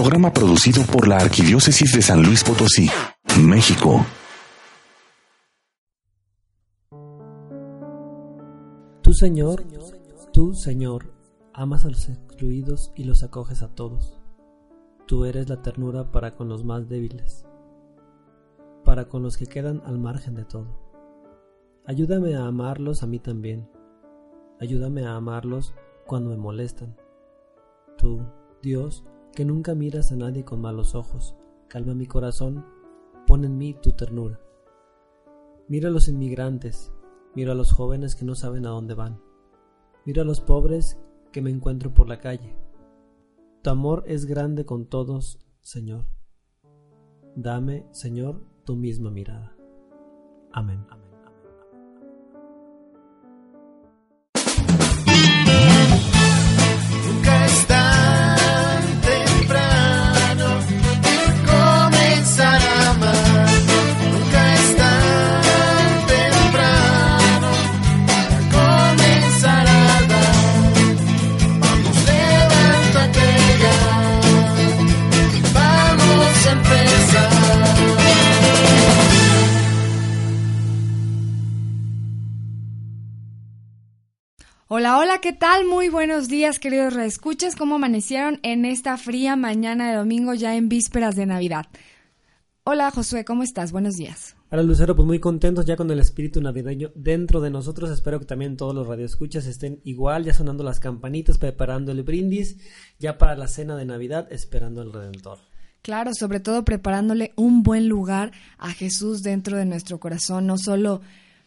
[0.00, 2.88] Programa producido por la Arquidiócesis de San Luis Potosí,
[3.42, 4.06] México.
[9.02, 9.64] Tú, Señor,
[10.32, 11.12] tú, Señor,
[11.52, 14.20] amas a los excluidos y los acoges a todos.
[15.08, 17.44] Tú eres la ternura para con los más débiles,
[18.84, 20.78] para con los que quedan al margen de todo.
[21.86, 23.68] Ayúdame a amarlos a mí también.
[24.60, 25.74] Ayúdame a amarlos
[26.06, 26.96] cuando me molestan.
[27.96, 28.20] Tú,
[28.62, 29.04] Dios,
[29.38, 31.36] que nunca miras a nadie con malos ojos,
[31.68, 32.66] calma mi corazón,
[33.24, 34.40] pon en mí tu ternura.
[35.68, 36.92] Mira a los inmigrantes,
[37.36, 39.22] miro a los jóvenes que no saben a dónde van,
[40.04, 40.98] miro a los pobres
[41.30, 42.56] que me encuentro por la calle.
[43.62, 46.06] Tu amor es grande con todos, Señor.
[47.36, 49.56] Dame, Señor, tu misma mirada.
[50.50, 50.84] Amén.
[50.90, 51.07] Amén.
[85.18, 85.64] Hola, ¿qué tal?
[85.64, 87.56] Muy buenos días, queridos reescuchas.
[87.56, 91.66] ¿Cómo amanecieron en esta fría mañana de domingo ya en vísperas de Navidad?
[92.62, 93.72] Hola, Josué, ¿cómo estás?
[93.72, 94.36] Buenos días.
[94.52, 97.90] Hola, Lucero, pues muy contentos ya con el espíritu navideño dentro de nosotros.
[97.90, 102.58] Espero que también todos los radioescuchas estén igual, ya sonando las campanitas, preparando el brindis,
[103.00, 105.40] ya para la cena de Navidad, esperando al Redentor.
[105.82, 111.00] Claro, sobre todo preparándole un buen lugar a Jesús dentro de nuestro corazón, no solo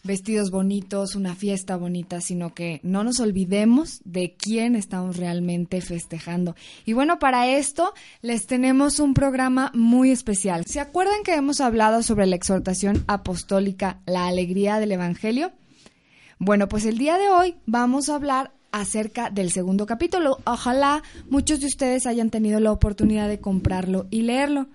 [0.03, 6.55] vestidos bonitos, una fiesta bonita, sino que no nos olvidemos de quién estamos realmente festejando.
[6.85, 10.65] Y bueno, para esto les tenemos un programa muy especial.
[10.65, 15.51] ¿Se acuerdan que hemos hablado sobre la exhortación apostólica, la alegría del Evangelio?
[16.39, 20.39] Bueno, pues el día de hoy vamos a hablar acerca del segundo capítulo.
[20.45, 24.67] Ojalá muchos de ustedes hayan tenido la oportunidad de comprarlo y leerlo.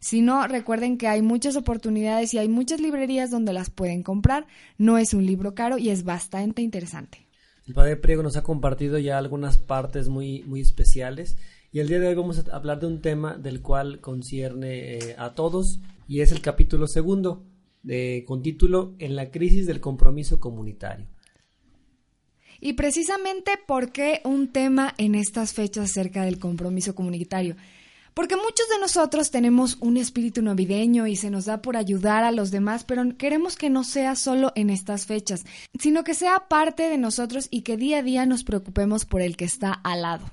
[0.00, 4.46] Si no, recuerden que hay muchas oportunidades y hay muchas librerías donde las pueden comprar.
[4.76, 7.26] No es un libro caro y es bastante interesante.
[7.66, 11.36] El padre Priego nos ha compartido ya algunas partes muy, muy especiales
[11.70, 15.16] y el día de hoy vamos a hablar de un tema del cual concierne eh,
[15.18, 17.44] a todos y es el capítulo segundo
[17.82, 21.06] de, con título En la crisis del compromiso comunitario.
[22.60, 27.54] Y precisamente por qué un tema en estas fechas acerca del compromiso comunitario.
[28.18, 32.32] Porque muchos de nosotros tenemos un espíritu navideño y se nos da por ayudar a
[32.32, 35.44] los demás, pero queremos que no sea solo en estas fechas,
[35.78, 39.36] sino que sea parte de nosotros y que día a día nos preocupemos por el
[39.36, 40.32] que está al lado.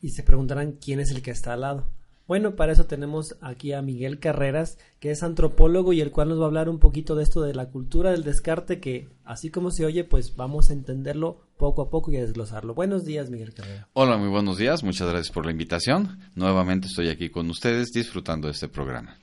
[0.00, 1.90] Y se preguntarán quién es el que está al lado.
[2.28, 6.38] Bueno, para eso tenemos aquí a Miguel Carreras, que es antropólogo y el cual nos
[6.38, 9.70] va a hablar un poquito de esto de la cultura del descarte, que así como
[9.70, 12.74] se oye, pues vamos a entenderlo poco a poco y a desglosarlo.
[12.74, 13.86] Buenos días, Miguel Carreras.
[13.94, 16.20] Hola, muy buenos días, muchas gracias por la invitación.
[16.34, 19.16] Nuevamente estoy aquí con ustedes disfrutando de este programa.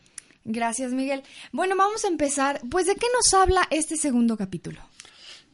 [0.44, 1.22] Gracias, Miguel.
[1.52, 2.60] Bueno, vamos a empezar.
[2.72, 4.80] Pues, ¿de qué nos habla este segundo capítulo?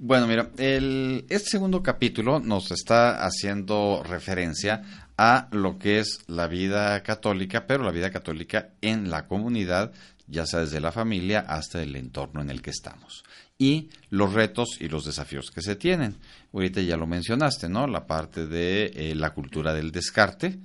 [0.03, 4.81] Bueno, mira, el, este segundo capítulo nos está haciendo referencia
[5.23, 9.91] a lo que es la vida católica, pero la vida católica en la comunidad,
[10.25, 13.23] ya sea desde la familia hasta el entorno en el que estamos.
[13.59, 16.15] Y los retos y los desafíos que se tienen.
[16.51, 17.85] Ahorita ya lo mencionaste, ¿no?
[17.85, 20.57] La parte de eh, la cultura del descarte,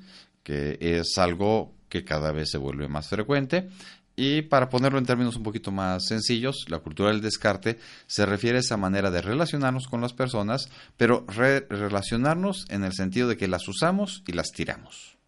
[0.43, 3.69] que es algo que cada vez se vuelve más frecuente
[4.17, 8.57] y para ponerlo en términos un poquito más sencillos, la cultura del descarte se refiere
[8.57, 13.47] a esa manera de relacionarnos con las personas, pero relacionarnos en el sentido de que
[13.47, 15.19] las usamos y las tiramos.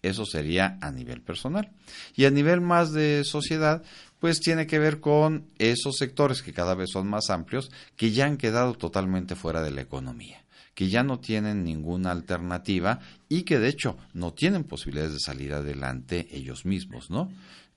[0.00, 1.70] Eso sería a nivel personal.
[2.16, 3.82] Y a nivel más de sociedad,
[4.18, 8.24] pues tiene que ver con esos sectores que cada vez son más amplios, que ya
[8.24, 10.42] han quedado totalmente fuera de la economía
[10.80, 15.52] que ya no tienen ninguna alternativa y que de hecho no tienen posibilidades de salir
[15.52, 17.30] adelante ellos mismos, ¿no?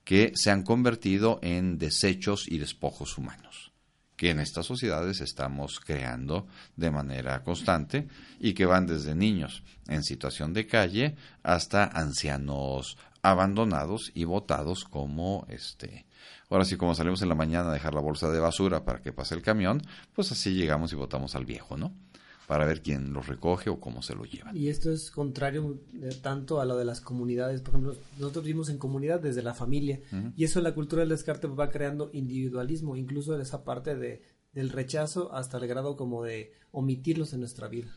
[0.04, 3.72] Que se han convertido en desechos y despojos humanos,
[4.16, 6.46] que en estas sociedades estamos creando
[6.76, 8.06] de manera constante
[8.38, 15.46] y que van desde niños en situación de calle hasta ancianos abandonados y votados como
[15.48, 16.06] este
[16.50, 19.12] Ahora sí, como salimos en la mañana a dejar la bolsa de basura para que
[19.12, 19.82] pase el camión,
[20.14, 21.92] pues así llegamos y votamos al viejo, ¿no?
[22.46, 24.56] Para ver quién los recoge o cómo se lo llevan.
[24.56, 25.80] Y esto es contrario
[26.22, 27.60] tanto a lo de las comunidades.
[27.60, 30.00] Por ejemplo, nosotros vivimos en comunidad desde la familia
[30.36, 34.70] y eso la cultura del descarte va creando individualismo, incluso en esa parte de, del
[34.70, 37.88] rechazo hasta el grado como de omitirlos en nuestra vida.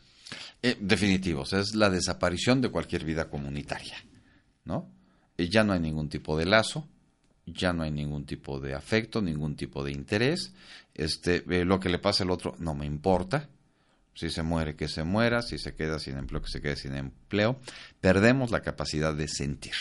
[0.62, 3.96] Eh, definitivo, es la desaparición de cualquier vida comunitaria,
[4.64, 4.90] ¿no?
[5.38, 6.86] eh, ya no hay ningún tipo de lazo,
[7.46, 10.52] ya no hay ningún tipo de afecto, ningún tipo de interés.
[10.94, 13.48] Este, eh, lo que le pasa al otro no me importa.
[14.18, 15.42] Si se muere, que se muera.
[15.42, 17.60] Si se queda sin empleo, que se quede sin empleo.
[18.00, 19.74] Perdemos la capacidad de sentir.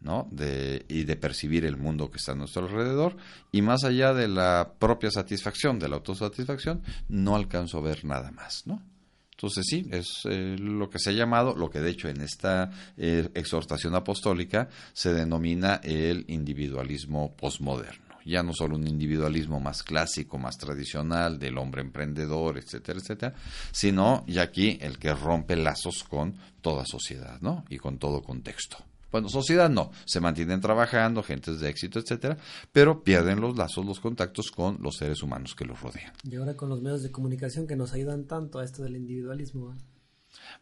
[0.00, 0.28] ¿no?
[0.30, 3.16] De, y de percibir el mundo que está a nuestro alrededor
[3.52, 8.30] y más allá de la propia satisfacción, de la autosatisfacción, no alcanzo a ver nada
[8.30, 8.82] más, ¿no?
[9.30, 12.70] Entonces sí, es eh, lo que se ha llamado, lo que de hecho en esta
[12.96, 18.03] eh, exhortación apostólica se denomina el individualismo posmoderno.
[18.24, 23.34] Ya no solo un individualismo más clásico, más tradicional del hombre emprendedor, etcétera, etcétera,
[23.72, 27.64] sino ya aquí el que rompe lazos con toda sociedad, ¿no?
[27.68, 28.78] Y con todo contexto.
[29.14, 32.36] Bueno, sociedad no, se mantienen trabajando, gentes de éxito, etcétera,
[32.72, 36.12] pero pierden los lazos, los contactos con los seres humanos que los rodean.
[36.28, 39.76] Y ahora con los medios de comunicación que nos ayudan tanto a esto del individualismo.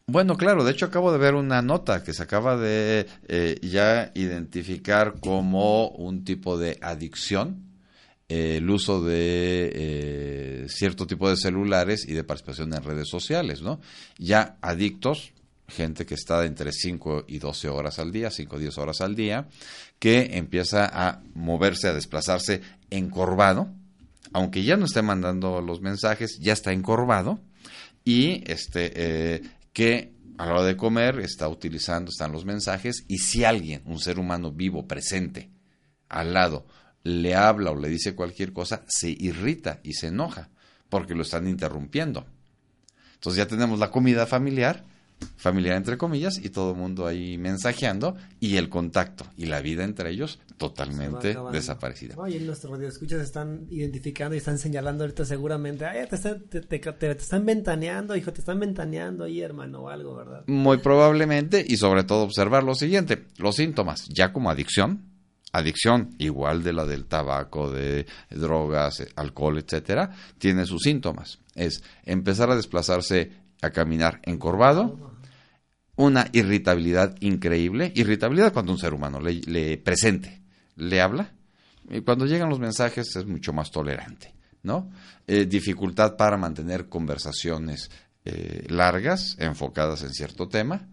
[0.05, 4.11] Bueno, claro, de hecho acabo de ver una nota que se acaba de eh, ya
[4.15, 7.73] identificar como un tipo de adicción
[8.29, 13.61] eh, el uso de eh, cierto tipo de celulares y de participación en redes sociales,
[13.61, 13.79] ¿no?
[14.17, 15.33] Ya adictos,
[15.67, 19.15] gente que está entre 5 y 12 horas al día, 5 o 10 horas al
[19.15, 19.47] día,
[19.99, 23.69] que empieza a moverse, a desplazarse encorvado,
[24.31, 27.39] aunque ya no esté mandando los mensajes, ya está encorvado,
[28.05, 29.41] y este, eh,
[29.73, 33.99] que a la hora de comer está utilizando, están los mensajes, y si alguien, un
[33.99, 35.51] ser humano vivo, presente,
[36.09, 36.65] al lado,
[37.03, 40.49] le habla o le dice cualquier cosa, se irrita y se enoja,
[40.89, 42.25] porque lo están interrumpiendo.
[43.15, 44.85] Entonces ya tenemos la comida familiar,
[45.35, 49.83] familiar entre comillas, y todo el mundo ahí mensajeando, y el contacto y la vida
[49.83, 52.15] entre ellos totalmente desaparecida.
[52.17, 57.11] Oye, nuestros radioescuchas están identificando y están señalando ahorita seguramente, Ay, te, están, te, te,
[57.11, 60.43] están ventaneando, hijo, te están ventaneando ahí, hermano, o algo, ¿verdad?
[60.47, 65.13] Muy probablemente, y sobre todo observar lo siguiente, los síntomas, ya como adicción,
[65.53, 71.39] adicción igual de la del tabaco, de drogas, alcohol, etcétera, tiene sus síntomas.
[71.55, 73.31] Es empezar a desplazarse
[73.61, 75.12] a caminar encorvado,
[75.95, 80.41] una irritabilidad increíble, irritabilidad cuando un ser humano le, presente,
[80.75, 81.33] le habla,
[81.89, 84.89] y cuando llegan los mensajes es mucho más tolerante, ¿no?
[85.27, 87.91] Eh, dificultad para mantener conversaciones
[88.25, 90.89] eh, largas, enfocadas en cierto tema,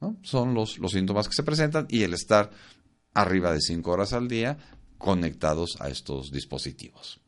[0.00, 0.16] ¿no?
[0.22, 2.50] Son los, los síntomas que se presentan y el estar
[3.14, 4.58] arriba de cinco horas al día
[4.98, 7.20] conectados a estos dispositivos.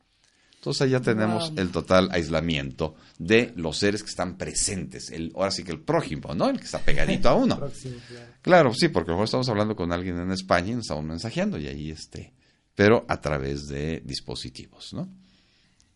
[0.59, 5.09] Entonces ya tenemos el total aislamiento de los seres que están presentes.
[5.09, 6.49] El, ahora sí que el prójimo, ¿no?
[6.49, 7.61] El que está pegadito a uno.
[8.41, 8.73] claro.
[8.73, 11.57] sí, porque a lo mejor estamos hablando con alguien en España y nos estamos mensajeando
[11.57, 12.33] y ahí esté.
[12.75, 15.07] Pero a través de dispositivos, ¿no?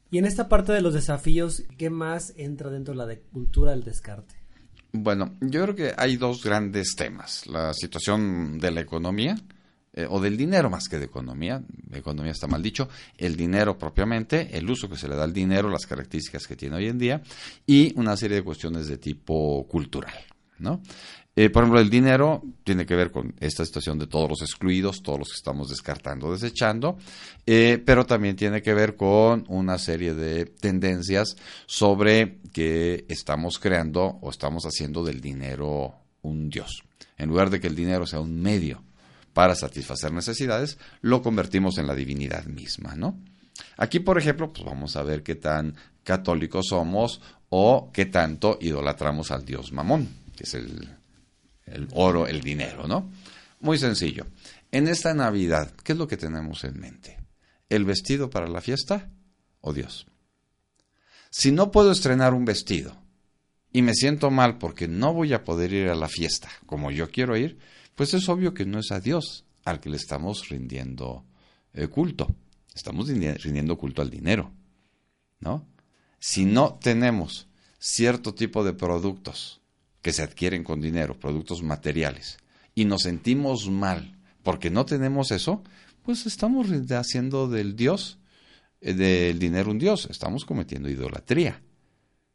[0.09, 3.71] Y en esta parte de los desafíos, ¿qué más entra dentro de la de cultura
[3.71, 4.35] del descarte?
[4.93, 7.47] Bueno, yo creo que hay dos grandes temas.
[7.47, 9.35] La situación de la economía,
[9.93, 11.61] eh, o del dinero más que de economía,
[11.91, 15.69] economía está mal dicho, el dinero propiamente, el uso que se le da al dinero,
[15.69, 17.21] las características que tiene hoy en día
[17.67, 20.13] y una serie de cuestiones de tipo cultural,
[20.57, 20.81] ¿no?
[21.35, 25.01] Eh, por ejemplo, el dinero tiene que ver con esta situación de todos los excluidos,
[25.01, 26.97] todos los que estamos descartando, desechando,
[27.45, 31.35] eh, pero también tiene que ver con una serie de tendencias
[31.65, 36.83] sobre que estamos creando o estamos haciendo del dinero un dios.
[37.17, 38.83] En lugar de que el dinero sea un medio
[39.33, 43.19] para satisfacer necesidades, lo convertimos en la divinidad misma, ¿no?
[43.77, 49.31] Aquí, por ejemplo, pues vamos a ver qué tan católicos somos o qué tanto idolatramos
[49.31, 50.89] al dios Mamón, que es el,
[51.65, 53.11] el oro, el dinero, ¿no?
[53.59, 54.25] Muy sencillo.
[54.71, 57.19] En esta Navidad, ¿qué es lo que tenemos en mente?
[57.69, 59.09] ¿El vestido para la fiesta
[59.61, 60.07] o Dios?
[61.29, 62.95] Si no puedo estrenar un vestido
[63.71, 67.09] y me siento mal porque no voy a poder ir a la fiesta como yo
[67.09, 67.57] quiero ir,
[67.95, 71.23] pues es obvio que no es a Dios al que le estamos rindiendo
[71.73, 72.35] eh, culto.
[72.73, 74.51] Estamos rindiendo culto al dinero,
[75.39, 75.67] ¿no?
[76.19, 77.47] Si no tenemos
[77.77, 79.61] cierto tipo de productos
[80.01, 82.37] que se adquieren con dinero, productos materiales,
[82.73, 85.63] y nos sentimos mal porque no tenemos eso,
[86.03, 88.17] pues estamos haciendo del Dios,
[88.81, 91.61] eh, del dinero un Dios, estamos cometiendo idolatría,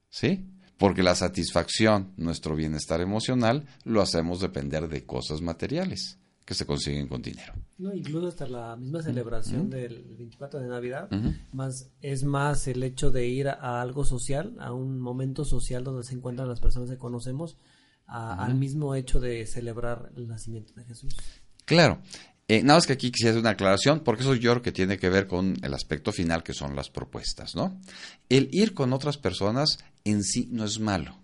[0.08, 0.44] ¿sí?
[0.78, 7.08] Porque la satisfacción, nuestro bienestar emocional, lo hacemos depender de cosas materiales que se consiguen
[7.08, 7.52] con dinero.
[7.76, 11.10] No, incluso hasta la misma celebración del 24 de Navidad,
[11.52, 16.04] más es más el hecho de ir a, algo social, a un momento social donde
[16.04, 17.58] se encuentran las personas que conocemos,
[18.06, 21.14] al mismo hecho de celebrar el nacimiento de Jesús.
[21.66, 22.00] Claro,
[22.48, 24.98] eh, nada más que aquí quisiera hacer una aclaración, porque eso yo creo que tiene
[24.98, 27.80] que ver con el aspecto final que son las propuestas, ¿no?
[28.28, 31.16] El ir con otras personas en sí no es malo.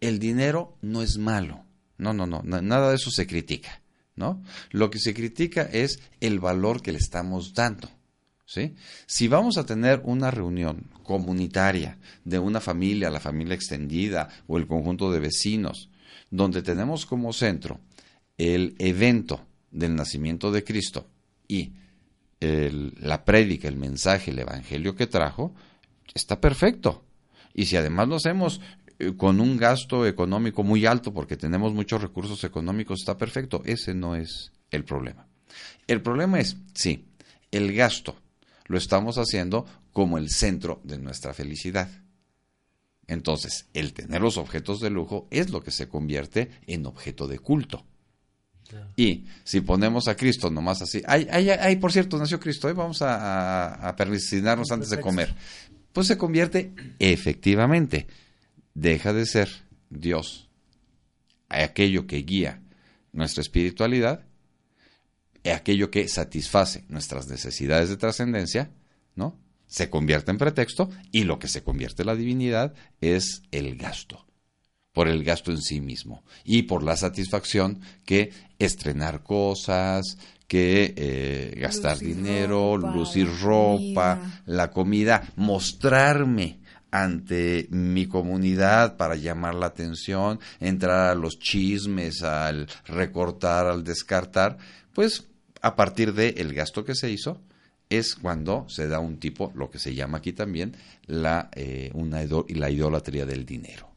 [0.00, 1.64] El dinero no es malo.
[1.98, 3.80] No, no, no, nada de eso se critica.
[4.16, 4.42] ¿no?
[4.70, 7.88] Lo que se critica es el valor que le estamos dando.
[8.44, 8.74] ¿Sí?
[9.06, 14.66] Si vamos a tener una reunión comunitaria de una familia, la familia extendida o el
[14.66, 15.88] conjunto de vecinos,
[16.30, 17.80] donde tenemos como centro
[18.36, 21.06] el evento del nacimiento de Cristo
[21.48, 21.72] y
[22.40, 25.54] la prédica, el mensaje, el evangelio que trajo,
[26.14, 27.04] está perfecto.
[27.52, 28.60] Y si además lo hacemos
[28.98, 33.62] eh, con un gasto económico muy alto porque tenemos muchos recursos económicos, está perfecto.
[33.66, 35.26] Ese no es el problema.
[35.86, 37.04] El problema es, sí,
[37.50, 38.16] el gasto
[38.66, 41.90] lo estamos haciendo como el centro de nuestra felicidad.
[43.06, 47.40] Entonces, el tener los objetos de lujo es lo que se convierte en objeto de
[47.40, 47.84] culto.
[48.96, 52.74] Y si ponemos a Cristo nomás así, ay, ay, ay, por cierto, nació Cristo, hoy
[52.74, 53.96] vamos a, a,
[54.70, 55.34] antes de comer.
[55.92, 58.06] Pues se convierte efectivamente,
[58.74, 59.48] deja de ser
[59.88, 60.48] Dios,
[61.48, 62.62] aquello que guía
[63.12, 64.24] nuestra espiritualidad,
[65.44, 68.70] aquello que satisface nuestras necesidades de trascendencia,
[69.14, 69.38] ¿no?
[69.66, 74.26] Se convierte en pretexto y lo que se convierte en la divinidad es el gasto,
[74.92, 81.54] por el gasto en sí mismo y por la satisfacción que estrenar cosas, que eh,
[81.60, 86.58] gastar dinero, lucir ropa, la comida, mostrarme
[86.90, 94.58] ante mi comunidad para llamar la atención, entrar a los chismes, al recortar, al descartar,
[94.92, 95.28] pues
[95.62, 97.40] a partir del el gasto que se hizo,
[97.88, 102.22] es cuando se da un tipo, lo que se llama aquí también, la, eh, una,
[102.48, 103.89] la idolatría del dinero.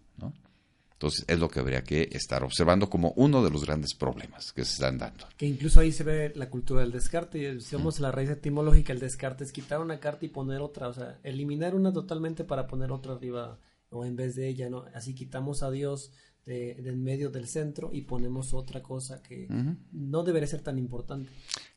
[1.04, 4.64] Entonces es lo que habría que estar observando como uno de los grandes problemas que
[4.64, 5.26] se están dando.
[5.36, 7.40] Que incluso ahí se ve la cultura del descarte.
[7.40, 10.94] Y decíamos la raíz etimológica, el descarte es quitar una carta y poner otra, o
[10.94, 14.86] sea, eliminar una totalmente para poner otra arriba o en vez de ella, ¿no?
[14.94, 16.14] Así quitamos a Dios
[16.46, 19.50] de, en medio del centro y ponemos otra cosa que
[19.92, 21.30] no debería ser tan importante.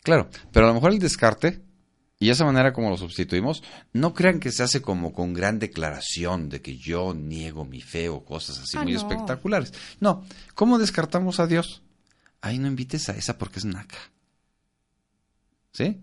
[0.04, 1.64] Claro, pero a lo mejor el descarte
[2.18, 6.48] y esa manera como lo sustituimos, no crean que se hace como con gran declaración
[6.48, 9.72] de que yo niego mi fe o cosas así ah, muy espectaculares.
[10.00, 11.82] No, ¿cómo descartamos a Dios?
[12.40, 13.98] Ahí no invites a esa porque es naca.
[15.72, 16.00] ¿Sí?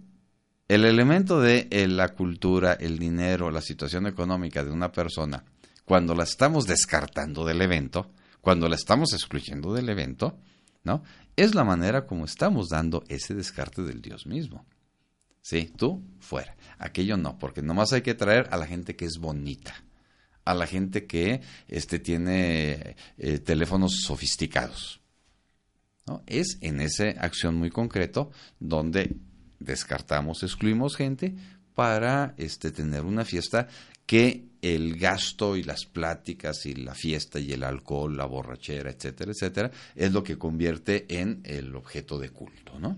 [0.68, 5.44] El elemento de eh, la cultura, el dinero, la situación económica de una persona,
[5.84, 10.38] cuando la estamos descartando del evento, cuando la estamos excluyendo del evento,
[10.84, 11.04] ¿no?
[11.36, 14.66] Es la manera como estamos dando ese descarte del Dios mismo.
[15.44, 16.56] Sí, tú fuera.
[16.80, 19.76] Aquello no, porque nomás hay que traer a la gente que es bonita,
[20.46, 25.02] a la gente que este, tiene eh, teléfonos sofisticados.
[26.08, 26.24] ¿no?
[26.28, 29.18] Es en esa acción muy concreto donde
[29.60, 31.36] descartamos, excluimos gente
[31.76, 33.68] para este, tener una fiesta
[34.06, 39.32] que el gasto y las pláticas y la fiesta y el alcohol, la borrachera, etcétera,
[39.32, 42.98] etcétera, es lo que convierte en el objeto de culto, ¿no?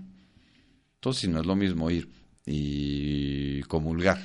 [0.95, 4.19] Entonces, si no es lo mismo ir y comulgar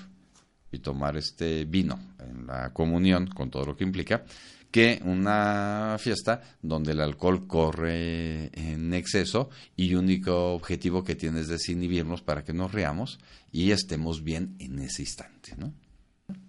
[0.72, 4.24] y tomar este vino en la comunión con todo lo que implica
[4.70, 11.48] que una fiesta donde el alcohol corre en exceso y único objetivo que tiene es
[11.48, 13.18] desinhibirnos para que nos reamos
[13.50, 15.72] y estemos bien en ese instante, ¿no?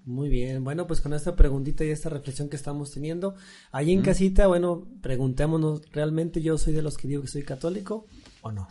[0.05, 3.33] Muy bien, bueno, pues con esta preguntita y esta reflexión que estamos teniendo,
[3.71, 8.05] ahí en casita, bueno, preguntémonos, ¿realmente yo soy de los que digo que soy católico
[8.41, 8.67] o no?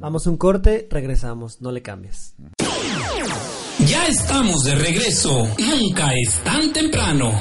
[0.00, 2.34] Vamos a un corte, regresamos, no le cambies.
[3.86, 5.46] Ya estamos de regreso.
[5.58, 7.38] Nunca es tan temprano.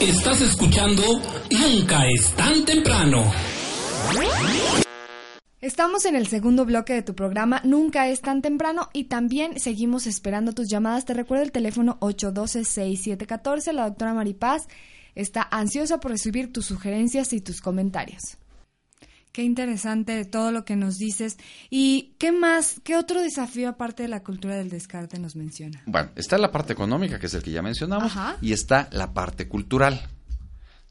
[0.00, 1.02] Estás escuchando
[1.50, 3.30] Nunca es tan temprano.
[5.60, 10.06] Estamos en el segundo bloque de tu programa Nunca es tan temprano y también seguimos
[10.06, 11.04] esperando tus llamadas.
[11.04, 13.72] Te recuerdo el teléfono 812-6714.
[13.72, 14.68] La doctora Maripaz
[15.14, 18.38] está ansiosa por recibir tus sugerencias y tus comentarios.
[19.32, 21.36] Qué interesante todo lo que nos dices.
[21.70, 25.82] ¿Y qué más, qué otro desafío aparte de la cultura del descarte nos menciona?
[25.86, 29.46] Bueno, está la parte económica, que es el que ya mencionamos, y está la parte
[29.46, 30.08] cultural.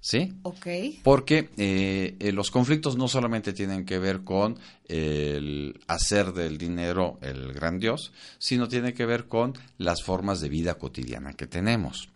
[0.02, 0.34] ¿Sí?
[0.44, 0.68] Ok.
[1.04, 7.20] Porque eh, eh, los conflictos no solamente tienen que ver con el hacer del dinero
[7.22, 12.08] el gran Dios, sino tiene que ver con las formas de vida cotidiana que tenemos.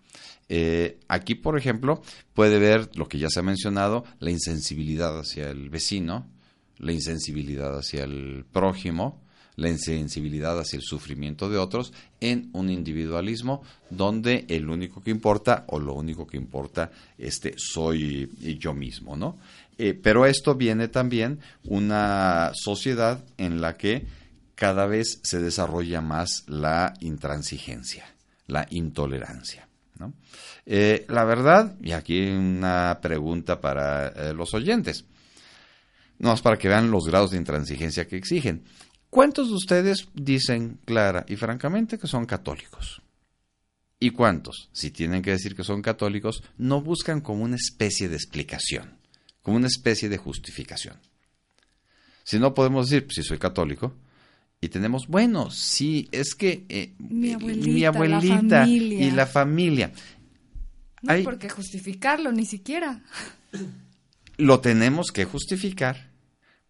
[0.50, 2.02] Eh, aquí, por ejemplo,
[2.34, 6.28] puede ver lo que ya se ha mencionado, la insensibilidad hacia el vecino,
[6.78, 9.22] la insensibilidad hacia el prójimo,
[9.56, 15.66] la insensibilidad hacia el sufrimiento de otros en un individualismo donde el único que importa
[15.68, 19.38] o lo único que importa este soy yo mismo, ¿no?
[19.78, 24.06] Eh, pero esto viene también una sociedad en la que
[24.56, 28.06] cada vez se desarrolla más la intransigencia,
[28.48, 29.68] la intolerancia.
[30.66, 35.06] Eh, la verdad, y aquí una pregunta para eh, los oyentes,
[36.20, 38.64] No más para que vean los grados de intransigencia que exigen.
[39.10, 43.02] ¿Cuántos de ustedes dicen clara y francamente que son católicos?
[44.00, 48.16] ¿Y cuántos, si tienen que decir que son católicos, no buscan como una especie de
[48.16, 48.98] explicación,
[49.42, 50.98] como una especie de justificación?
[52.24, 53.96] Si no podemos decir, si soy católico,
[54.64, 59.92] y tenemos, bueno, sí, es que eh, Mi eh, abuelita, mi y la familia.
[61.02, 63.04] No Hay- por qué justificarlo, ni siquiera.
[64.38, 66.12] lo tenemos que justificar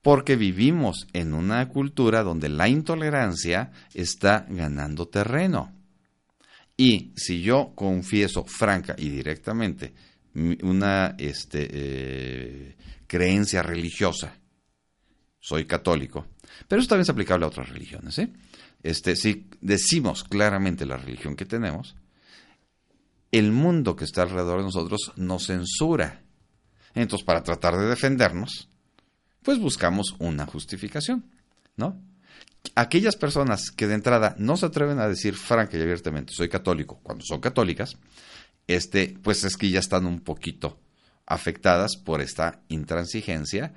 [0.01, 5.71] porque vivimos en una cultura donde la intolerancia está ganando terreno.
[6.75, 9.93] Y si yo confieso franca y directamente
[10.63, 14.35] una este, eh, creencia religiosa,
[15.39, 16.25] soy católico,
[16.67, 18.17] pero eso también es aplicable a otras religiones.
[18.19, 18.29] ¿eh?
[18.81, 21.95] Este, si decimos claramente la religión que tenemos,
[23.31, 26.21] el mundo que está alrededor de nosotros nos censura.
[26.93, 28.69] Entonces, para tratar de defendernos,
[29.41, 31.25] pues buscamos una justificación,
[31.75, 31.99] ¿no?
[32.75, 36.99] Aquellas personas que de entrada no se atreven a decir franca y abiertamente soy católico
[37.03, 37.97] cuando son católicas,
[38.67, 40.79] este, pues es que ya están un poquito
[41.25, 43.73] afectadas por esta intransigencia,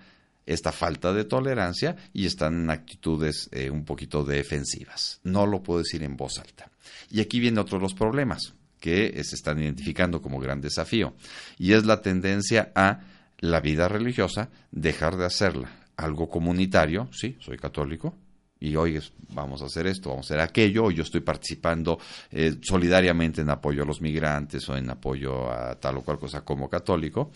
[0.46, 5.20] esta falta de tolerancia y están en actitudes eh, un poquito defensivas.
[5.24, 6.70] No lo puedo decir en voz alta.
[7.10, 11.14] Y aquí viene otro de los problemas que se están identificando como gran desafío
[11.58, 13.00] y es la tendencia a
[13.40, 18.14] la vida religiosa dejar de hacerla algo comunitario, sí, soy católico,
[18.58, 18.98] y hoy
[19.30, 21.98] vamos a hacer esto, vamos a hacer aquello, o yo estoy participando
[22.30, 26.42] eh, solidariamente en apoyo a los migrantes o en apoyo a tal o cual cosa
[26.42, 27.30] como católico,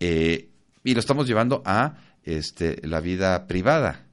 [0.00, 0.48] eh,
[0.84, 1.94] y lo estamos llevando a
[2.36, 4.06] este, la vida privada,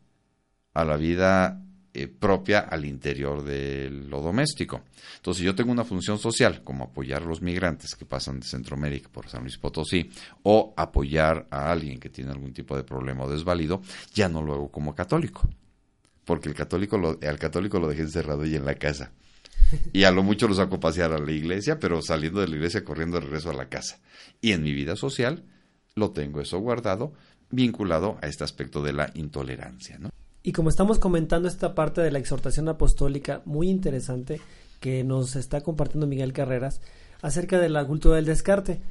[0.73, 1.61] a la vida
[1.93, 4.83] eh, propia al interior de lo doméstico.
[5.17, 8.45] Entonces, si yo tengo una función social, como apoyar a los migrantes que pasan de
[8.45, 10.09] Centroamérica por San Luis Potosí,
[10.43, 13.81] o apoyar a alguien que tiene algún tipo de problema o desvalido,
[14.13, 15.47] ya no lo hago como católico
[16.25, 19.11] porque el católico lo, al católico lo dejé encerrado y en la casa.
[19.93, 22.55] Y a lo mucho lo saco a pasear a la iglesia, pero saliendo de la
[22.55, 23.99] iglesia corriendo de regreso a la casa.
[24.41, 25.43] Y en mi vida social
[25.95, 27.13] lo tengo eso guardado,
[27.51, 29.97] vinculado a este aspecto de la intolerancia.
[29.99, 30.09] ¿no?
[30.43, 34.41] Y como estamos comentando esta parte de la exhortación apostólica muy interesante
[34.79, 36.81] que nos está compartiendo Miguel Carreras
[37.21, 38.81] acerca de la cultura del descarte.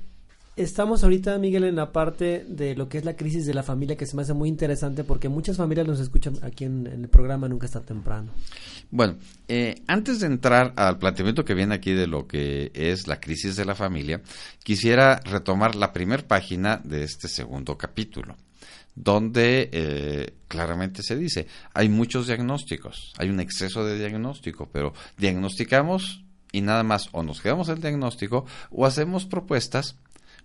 [0.56, 3.96] Estamos ahorita, Miguel, en la parte de lo que es la crisis de la familia
[3.96, 7.48] que se me hace muy interesante porque muchas familias nos escuchan aquí en, el programa
[7.48, 8.30] Nunca está temprano.
[8.92, 9.16] Bueno,
[9.48, 13.56] eh, antes de entrar al planteamiento que viene aquí de lo que es la crisis
[13.56, 14.22] de la familia,
[14.62, 18.36] quisiera retomar la primera página de este segundo capítulo,
[18.94, 26.22] donde eh, claramente se dice, hay muchos diagnósticos, hay un exceso de diagnóstico, pero diagnosticamos
[26.52, 29.96] y nada más o nos quedamos el diagnóstico o hacemos propuestas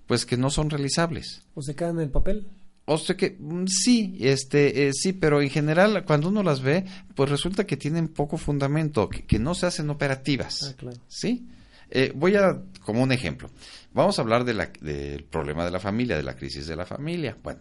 [0.10, 1.44] pues que no son realizables.
[1.54, 2.48] ¿O se quedan en el papel?
[2.86, 6.84] O sea que mm, sí, este, eh, sí, pero en general cuando uno las ve,
[7.14, 10.64] pues resulta que tienen poco fundamento, que, que no se hacen operativas.
[10.64, 10.98] Ah, claro.
[11.08, 11.48] ¿Sí?
[11.92, 13.52] Eh, voy a, como un ejemplo,
[13.94, 16.88] vamos a hablar de la- del problema de la familia, de la crisis de la
[16.88, 17.38] familia.
[17.44, 17.60] Bueno,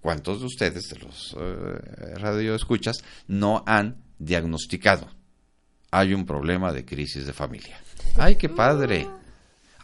[0.00, 2.96] ¿cuántos de ustedes, de los eh, radioescuchas,
[3.28, 5.06] no han diagnosticado?
[5.90, 7.78] Hay un problema de crisis de familia.
[8.16, 9.06] ¡Ay, qué padre!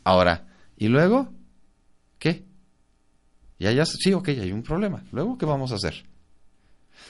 [0.02, 0.46] Ahora,
[0.78, 1.30] ¿y luego?
[2.20, 2.44] ¿Qué?
[3.58, 5.02] Ya, ya, sí, ok, hay un problema.
[5.10, 6.04] ¿Luego qué vamos a hacer?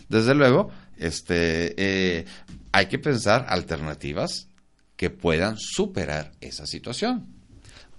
[0.08, 2.24] Desde luego, este, eh,
[2.72, 4.48] hay que pensar alternativas
[4.96, 7.26] que puedan superar esa situación.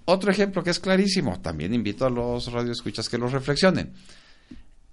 [0.04, 3.92] Otro ejemplo que es clarísimo, también invito a los radioescuchas que lo reflexionen,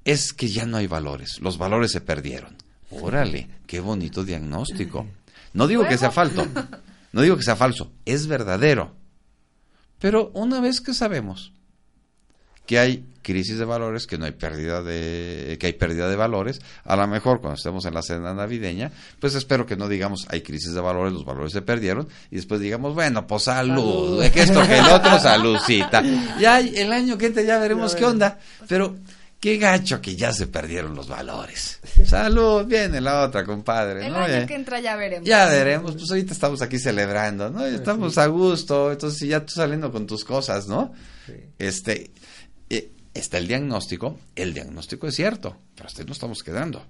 [0.03, 2.55] es que ya no hay valores, los valores se perdieron.
[2.91, 5.07] Órale, qué bonito diagnóstico.
[5.53, 6.45] No digo que sea falso,
[7.11, 8.95] no digo que sea falso, es verdadero.
[9.99, 11.53] Pero una vez que sabemos
[12.69, 16.61] que hay crisis de valores, que no hay pérdida de, que hay pérdida de valores.
[16.83, 20.41] A lo mejor cuando estemos en la cena navideña, pues espero que no digamos hay
[20.41, 24.61] crisis de valores, los valores se perdieron, y después digamos, bueno, pues salud, que esto
[24.67, 26.03] que el otro, saludcita.
[26.39, 28.37] Ya el año que entra ya veremos qué onda.
[28.67, 28.95] Pero
[29.39, 31.79] qué gacho que ya se perdieron los valores.
[32.05, 34.05] Salud, viene la otra, compadre.
[34.05, 34.19] El ¿no?
[34.19, 35.27] año Ya- que entra ya veremos.
[35.27, 37.61] ya veremos, pues ahorita estamos aquí celebrando, ¿no?
[37.67, 40.93] Ya Estamos a gusto, entonces ya tú saliendo con tus cosas, ¿no?
[41.25, 41.33] Sí.
[41.59, 42.11] Este,
[42.69, 46.85] eh, está el diagnóstico, el diagnóstico es cierto, pero hasta ahí no estamos quedando,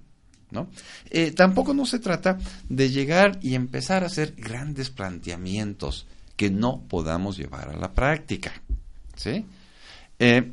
[0.50, 0.68] ¿no?
[1.10, 2.38] Eh, tampoco no se trata
[2.68, 8.52] de llegar y empezar a hacer grandes planteamientos que no podamos llevar a la práctica,
[9.16, 9.44] ¿sí?
[10.18, 10.52] Eh,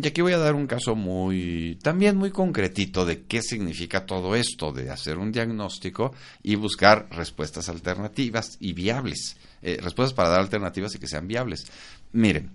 [0.00, 4.36] y aquí voy a dar un caso muy, también muy concretito de qué significa todo
[4.36, 9.36] esto de hacer un diagnóstico y buscar respuestas alternativas y viables.
[9.60, 11.66] Respuestas para dar alternativas y que sean viables.
[12.12, 12.52] Miren,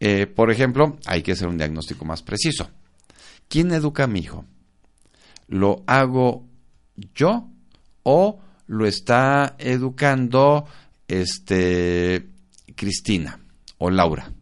[0.00, 2.68] eh, por ejemplo, hay que hacer un diagnóstico más preciso.
[3.48, 4.44] ¿Quién educa a mi hijo?
[5.50, 6.48] lo hago
[7.14, 7.48] yo
[8.04, 10.66] o lo está educando
[11.06, 12.30] este
[12.74, 13.40] Cristina
[13.78, 14.32] o Laura?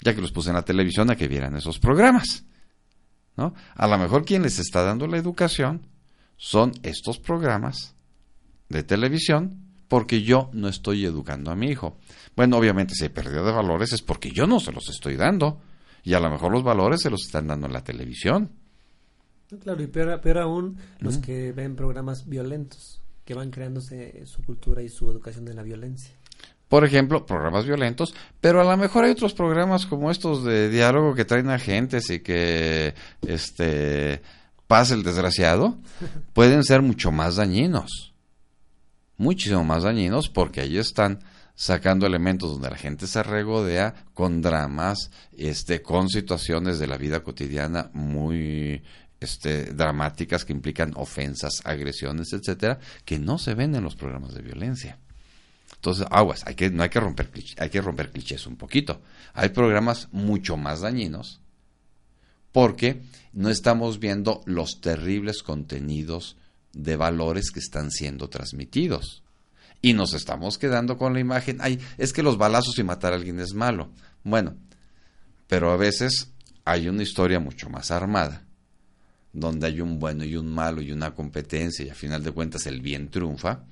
[0.00, 2.44] Ya que los puse en la televisión a que vieran esos programas.
[3.36, 3.54] ¿no?
[3.74, 5.86] A lo mejor quien les está dando la educación
[6.36, 7.94] son estos programas
[8.68, 11.98] de televisión porque yo no estoy educando a mi hijo.
[12.34, 15.60] Bueno, obviamente si hay pérdida de valores es porque yo no se los estoy dando.
[16.02, 18.52] Y a lo mejor los valores se los están dando en la televisión.
[19.62, 24.88] Claro, y peor, aún los que ven programas violentos, que van creándose su cultura y
[24.88, 26.14] su educación de la violencia.
[26.68, 31.14] Por ejemplo, programas violentos, pero a lo mejor hay otros programas como estos de diálogo
[31.14, 34.22] que traen agentes y que este
[34.66, 35.76] pasa el desgraciado,
[36.32, 38.11] pueden ser mucho más dañinos.
[39.22, 41.20] Muchísimo más dañinos porque ahí están
[41.54, 47.22] sacando elementos donde la gente se regodea con dramas, este, con situaciones de la vida
[47.22, 48.82] cotidiana muy
[49.20, 54.42] este, dramáticas que implican ofensas, agresiones, etcétera, que no se ven en los programas de
[54.42, 54.98] violencia.
[55.72, 59.02] Entonces, aguas, hay que, no hay que romper hay que romper clichés un poquito.
[59.34, 61.40] Hay programas mucho más dañinos
[62.50, 66.38] porque no estamos viendo los terribles contenidos
[66.72, 69.22] de valores que están siendo transmitidos.
[69.80, 73.16] Y nos estamos quedando con la imagen, ay, es que los balazos y matar a
[73.16, 73.90] alguien es malo.
[74.22, 74.54] Bueno,
[75.48, 76.30] pero a veces
[76.64, 78.44] hay una historia mucho más armada,
[79.32, 82.66] donde hay un bueno y un malo y una competencia y a final de cuentas
[82.66, 83.64] el bien triunfa,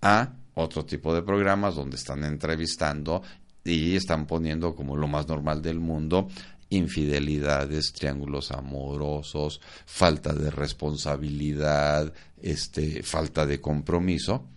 [0.00, 3.22] a otro tipo de programas donde están entrevistando
[3.64, 6.28] y están poniendo como lo más normal del mundo
[6.72, 14.48] infidelidades, triángulos amorosos, falta de responsabilidad, este, falta de compromiso,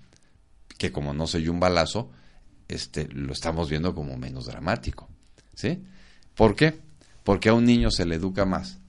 [0.78, 2.12] que como no soy un balazo,
[2.67, 5.10] este, lo estamos viendo como menos dramático.
[5.54, 5.84] ¿Sí?
[6.36, 6.80] ¿Por qué?
[7.23, 8.80] Porque a un niño se le educa más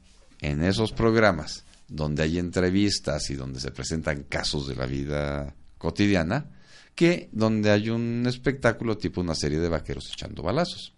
[0.40, 6.50] en esos programas donde hay entrevistas y donde se presentan casos de la vida cotidiana,
[6.94, 10.92] que donde hay un espectáculo tipo una serie de vaqueros echando balazos.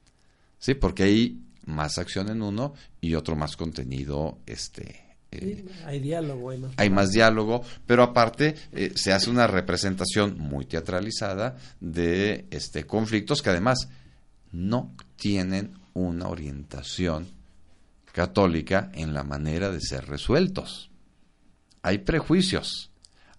[0.58, 0.74] ¿Sí?
[0.74, 6.58] Porque hay más acción en uno y otro más contenido este eh, hay diálogo hay
[6.58, 7.62] más, hay más diálogo.
[7.86, 13.88] pero aparte eh, se hace una representación muy teatralizada de este conflictos que además
[14.52, 17.28] no tienen una orientación
[18.12, 20.90] católica en la manera de ser resueltos.
[21.82, 22.90] Hay prejuicios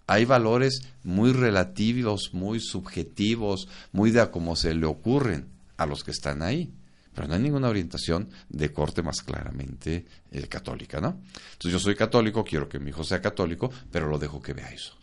[0.10, 6.04] hay valores muy relativos, muy subjetivos, muy de a cómo se le ocurren a los
[6.04, 6.74] que están ahí
[7.14, 11.22] pero no hay ninguna orientación de corte más claramente eh, católica, ¿no?
[11.54, 14.72] Entonces yo soy católico, quiero que mi hijo sea católico, pero lo dejo que vea
[14.72, 14.98] eso.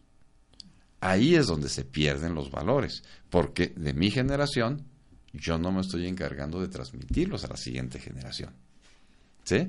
[1.01, 4.87] Ahí es donde se pierden los valores, porque de mi generación
[5.33, 8.55] yo no me estoy encargando de transmitirlos a la siguiente generación.
[9.45, 9.69] ¿Sí?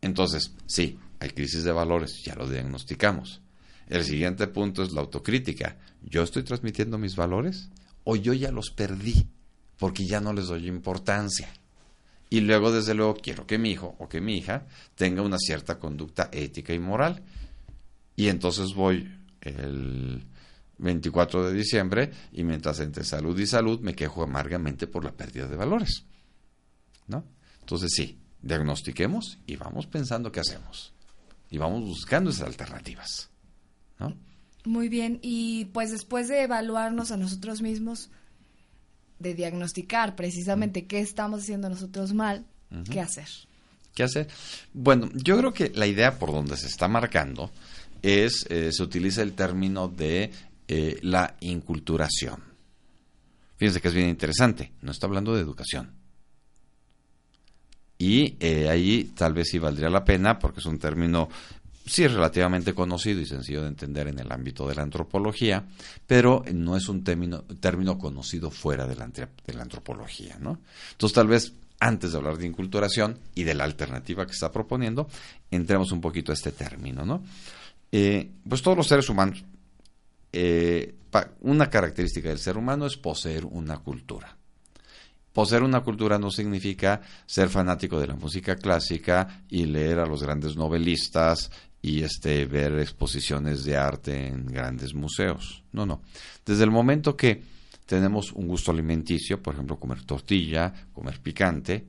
[0.00, 3.40] Entonces, sí, hay crisis de valores, ya lo diagnosticamos.
[3.88, 5.78] El siguiente punto es la autocrítica.
[6.02, 7.68] ¿Yo estoy transmitiendo mis valores
[8.04, 9.26] o yo ya los perdí?
[9.84, 11.52] Porque ya no les doy importancia.
[12.30, 15.78] Y luego, desde luego, quiero que mi hijo o que mi hija tenga una cierta
[15.78, 17.22] conducta ética y moral.
[18.16, 20.24] Y entonces voy el
[20.78, 25.48] 24 de diciembre y mientras entre salud y salud me quejo amargamente por la pérdida
[25.48, 26.06] de valores.
[27.06, 27.22] ¿No?
[27.60, 30.94] Entonces sí, diagnostiquemos y vamos pensando qué hacemos.
[31.50, 33.28] Y vamos buscando esas alternativas.
[33.98, 34.16] ¿no?
[34.64, 38.08] Muy bien, y pues después de evaluarnos a nosotros mismos,
[39.24, 42.46] de diagnosticar precisamente qué estamos haciendo nosotros mal,
[42.90, 43.26] ¿qué hacer?
[43.94, 44.28] ¿Qué hacer?
[44.72, 47.50] Bueno, yo creo que la idea por donde se está marcando
[48.02, 50.30] es, eh, se utiliza el término de
[50.68, 52.42] eh, la inculturación.
[53.56, 55.92] Fíjense que es bien interesante, no está hablando de educación.
[57.96, 61.28] Y eh, ahí tal vez sí valdría la pena, porque es un término
[61.86, 65.66] sí es relativamente conocido y sencillo de entender en el ámbito de la antropología,
[66.06, 70.36] pero no es un término, término conocido fuera de la, de la antropología.
[70.40, 70.60] ¿no?
[70.92, 75.08] Entonces, tal vez antes de hablar de inculturación y de la alternativa que está proponiendo,
[75.50, 77.04] entremos un poquito a este término.
[77.04, 77.22] ¿no?
[77.92, 79.44] Eh, pues todos los seres humanos,
[80.32, 80.94] eh,
[81.42, 84.36] una característica del ser humano es poseer una cultura.
[85.32, 90.22] Poseer una cultura no significa ser fanático de la música clásica y leer a los
[90.22, 91.50] grandes novelistas
[91.84, 95.62] y este ver exposiciones de arte en grandes museos.
[95.70, 96.00] No, no.
[96.46, 97.42] Desde el momento que
[97.84, 101.84] tenemos un gusto alimenticio, por ejemplo, comer tortilla, comer picante,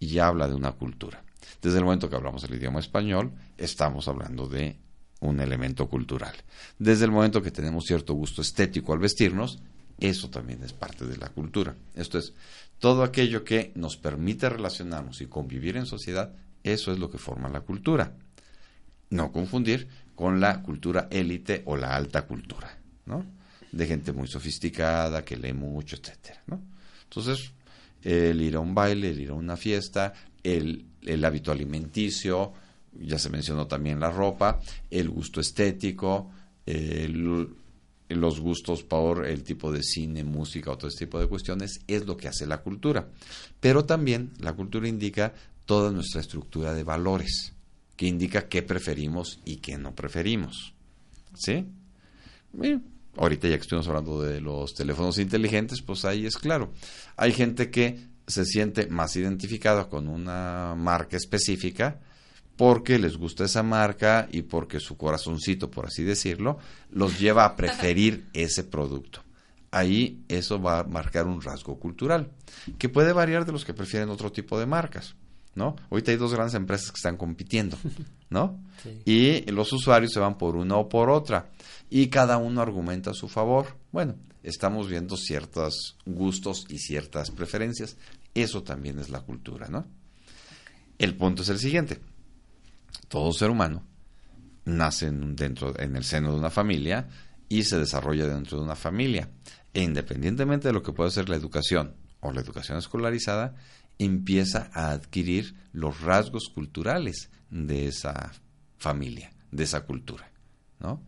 [0.00, 1.22] ya habla de una cultura.
[1.60, 4.78] Desde el momento que hablamos el idioma español, estamos hablando de
[5.20, 6.34] un elemento cultural.
[6.78, 9.58] Desde el momento que tenemos cierto gusto estético al vestirnos,
[10.00, 11.76] eso también es parte de la cultura.
[11.94, 12.32] Esto es,
[12.78, 16.32] todo aquello que nos permite relacionarnos y convivir en sociedad,
[16.64, 18.14] eso es lo que forma la cultura
[19.10, 23.24] No confundir con la cultura élite o la alta cultura, ¿no?
[23.72, 26.60] De gente muy sofisticada, que lee mucho, etcétera, ¿no?
[27.04, 27.52] Entonces,
[28.02, 32.52] el ir a un baile, el ir a una fiesta, el, el hábito alimenticio,
[33.00, 36.30] ya se mencionó también la ropa, el gusto estético,
[38.08, 42.28] los gustos por el tipo de cine, música, otro tipo de cuestiones, es lo que
[42.28, 43.08] hace la cultura.
[43.60, 47.52] Pero también la cultura indica toda nuestra estructura de valores,
[47.96, 50.74] que indica qué preferimos y qué no preferimos.
[51.34, 51.66] ¿Sí?
[53.18, 56.72] ahorita ya que estuvimos hablando de los teléfonos inteligentes, pues ahí es claro.
[57.16, 62.00] Hay gente que se siente más identificada con una marca específica
[62.56, 66.58] porque les gusta esa marca y porque su corazoncito, por así decirlo,
[66.90, 69.22] los lleva a preferir ese producto.
[69.70, 72.30] Ahí eso va a marcar un rasgo cultural,
[72.78, 75.16] que puede variar de los que prefieren otro tipo de marcas,
[75.56, 75.74] ¿no?
[75.90, 77.76] Ahorita hay dos grandes empresas que están compitiendo,
[78.30, 78.62] ¿no?
[79.04, 81.50] Y los usuarios se van por una o por otra,
[81.90, 83.76] y cada uno argumenta a su favor.
[83.90, 84.14] Bueno,
[84.44, 87.96] estamos viendo ciertos gustos y ciertas preferencias.
[88.34, 89.88] Eso también es la cultura, ¿no?
[90.98, 92.00] El punto es el siguiente
[93.08, 93.84] todo ser humano
[94.64, 97.08] nace dentro, en el seno de una familia
[97.48, 99.30] y se desarrolla dentro de una familia.
[99.72, 103.54] E independientemente de lo que pueda ser la educación o la educación escolarizada,
[103.98, 108.32] empieza a adquirir los rasgos culturales de esa
[108.76, 110.30] familia, de esa cultura,
[110.80, 111.02] ¿no?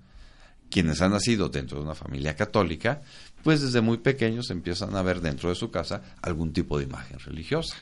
[0.70, 3.00] Quienes han nacido dentro de una familia católica,
[3.42, 7.18] pues desde muy pequeños empiezan a ver dentro de su casa algún tipo de imagen
[7.18, 7.76] religiosa.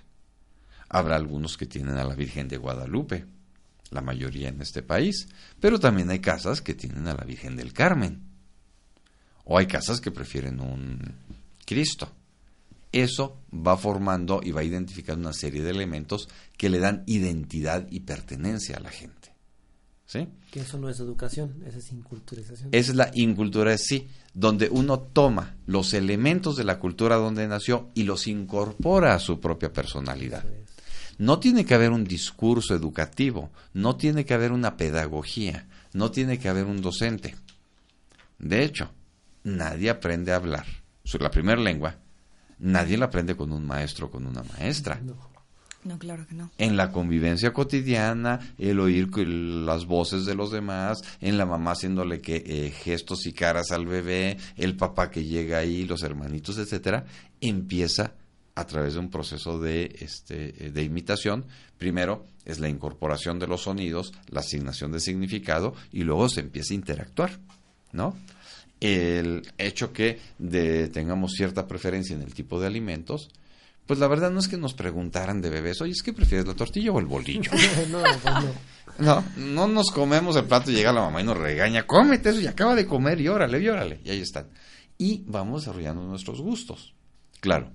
[0.88, 3.26] Habrá algunos que tienen a la Virgen de Guadalupe,
[3.90, 5.28] la mayoría en este país,
[5.60, 8.22] pero también hay casas que tienen a la Virgen del Carmen,
[9.44, 11.00] o hay casas que prefieren un
[11.64, 12.12] Cristo.
[13.02, 18.00] Eso va formando y va identificando una serie de elementos que le dan identidad y
[18.00, 19.34] pertenencia a la gente.
[20.06, 20.28] ¿Sí?
[20.50, 22.70] Que eso no es educación, esa es inculturización.
[22.72, 27.90] Esa es la incultura, sí, donde uno toma los elementos de la cultura donde nació
[27.92, 30.46] y los incorpora a su propia personalidad.
[31.18, 36.38] No tiene que haber un discurso educativo, no tiene que haber una pedagogía, no tiene
[36.38, 37.36] que haber un docente.
[38.38, 38.90] De hecho,
[39.44, 40.64] nadie aprende a hablar.
[41.20, 41.98] La primera lengua,
[42.58, 45.00] nadie la aprende con un maestro o con una maestra.
[45.84, 45.98] No.
[45.98, 46.50] claro que no.
[46.58, 52.20] En la convivencia cotidiana, el oír las voces de los demás, en la mamá haciéndole
[52.20, 57.04] que, eh, gestos y caras al bebé, el papá que llega ahí, los hermanitos, etcétera,
[57.40, 58.14] empieza
[58.56, 61.44] a través de un proceso de, este, de imitación.
[61.76, 66.72] Primero es la incorporación de los sonidos, la asignación de significado y luego se empieza
[66.72, 67.38] a interactuar,
[67.92, 68.16] ¿no?
[68.80, 73.30] El hecho que de, tengamos cierta preferencia en el tipo de alimentos,
[73.86, 76.54] pues la verdad no es que nos preguntaran de bebés, oye, ¿es que prefieres la
[76.54, 77.50] tortilla o el bolillo?
[77.90, 78.76] no, pues no.
[78.98, 82.40] No, no nos comemos el plato y llega la mamá y nos regaña, cómete eso
[82.40, 84.48] y acaba de comer y órale, y órale, y ahí están.
[84.98, 86.94] Y vamos desarrollando nuestros gustos.
[87.40, 87.70] Claro,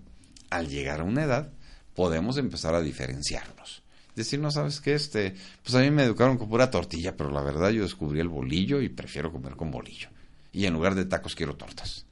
[0.50, 1.54] al llegar a una edad,
[1.94, 3.84] podemos empezar a diferenciarnos.
[4.16, 7.42] Decir, no sabes qué, este, pues a mí me educaron con pura tortilla, pero la
[7.42, 10.10] verdad yo descubrí el bolillo y prefiero comer con bolillo.
[10.52, 12.06] Y en lugar de tacos quiero tortas,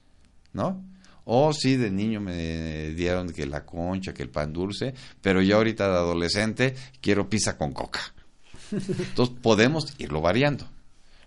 [0.54, 0.84] ¿no?
[1.26, 5.56] O sí, de niño me dieron que la concha, que el pan dulce, pero ya
[5.56, 8.00] ahorita de adolescente quiero pizza con coca.
[8.72, 10.68] Entonces podemos irlo variando.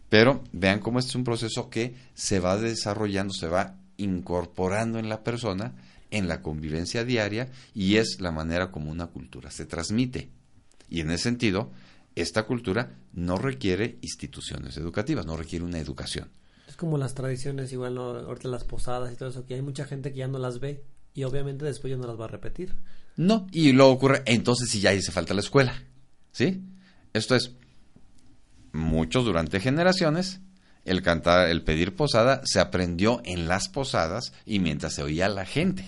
[0.09, 5.09] Pero vean cómo este es un proceso que se va desarrollando, se va incorporando en
[5.09, 5.73] la persona
[6.13, 10.29] en la convivencia diaria y es la manera como una cultura se transmite.
[10.89, 11.73] Y en ese sentido,
[12.15, 16.29] esta cultura no requiere instituciones educativas, no requiere una educación.
[16.73, 20.11] Es como las tradiciones, igual ahorita las posadas y todo eso, que hay mucha gente
[20.11, 20.83] que ya no las ve
[21.13, 22.75] y obviamente después ya no las va a repetir.
[23.15, 25.83] No, y luego ocurre, entonces si ya hace falta la escuela,
[26.31, 26.63] ¿sí?
[27.13, 27.53] Esto es,
[28.73, 30.41] muchos durante generaciones
[30.87, 35.45] el cantar, el pedir posada se aprendió en las posadas y mientras se oía la
[35.45, 35.85] gente.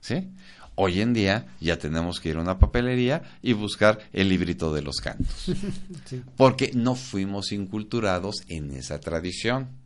[0.00, 0.32] ¿Sí?
[0.74, 4.82] Hoy en día ya tenemos que ir a una papelería y buscar el librito de
[4.82, 5.52] los cantos.
[6.36, 9.85] Porque no fuimos inculturados en esa tradición,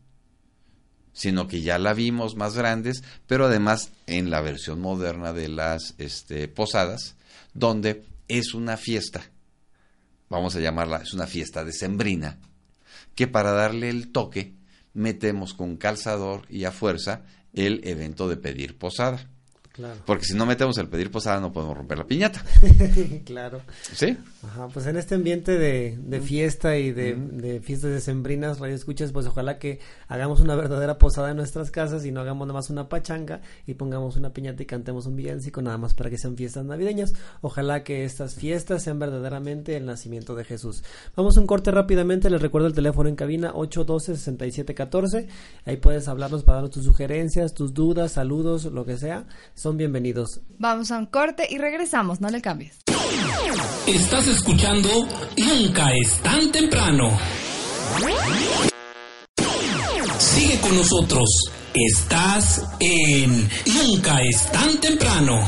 [1.12, 5.94] sino que ya la vimos más grandes, pero además en la versión moderna de las
[5.99, 7.16] este, posadas,
[7.55, 9.31] donde es una fiesta,
[10.29, 12.38] vamos a llamarla, es una fiesta decembrina,
[13.14, 14.55] que para darle el toque
[14.94, 19.29] metemos con calzador y a fuerza el evento de pedir posada.
[20.05, 22.45] Porque si no metemos el pedir posada no podemos romper la piñata.
[23.25, 23.61] claro.
[23.93, 24.16] ¿Sí?
[24.43, 29.12] Ajá, pues en este ambiente de, de fiesta y de, de fiestas decembrinas, radio escuchas,
[29.12, 32.71] pues ojalá que hagamos una verdadera posada en nuestras casas y no hagamos nada más
[32.71, 36.37] una pachanga y pongamos una piñata y cantemos un villancico nada más para que sean
[36.37, 37.14] fiestas navideñas.
[37.40, 40.83] Ojalá que estas fiestas sean verdaderamente el nacimiento de Jesús.
[41.16, 45.27] Vamos a un corte rápidamente, les recuerdo el teléfono en cabina 812-6714.
[45.64, 49.27] Ahí puedes hablarnos para darnos tus sugerencias, tus dudas, saludos, lo que sea.
[49.55, 50.40] Son bienvenidos.
[50.59, 52.78] Vamos a un corte y regresamos, no le cambies.
[53.87, 54.88] Estás escuchando
[55.37, 57.18] Nunca es tan temprano.
[60.18, 61.28] Sigue con nosotros.
[61.74, 65.40] Estás en Nunca es tan temprano.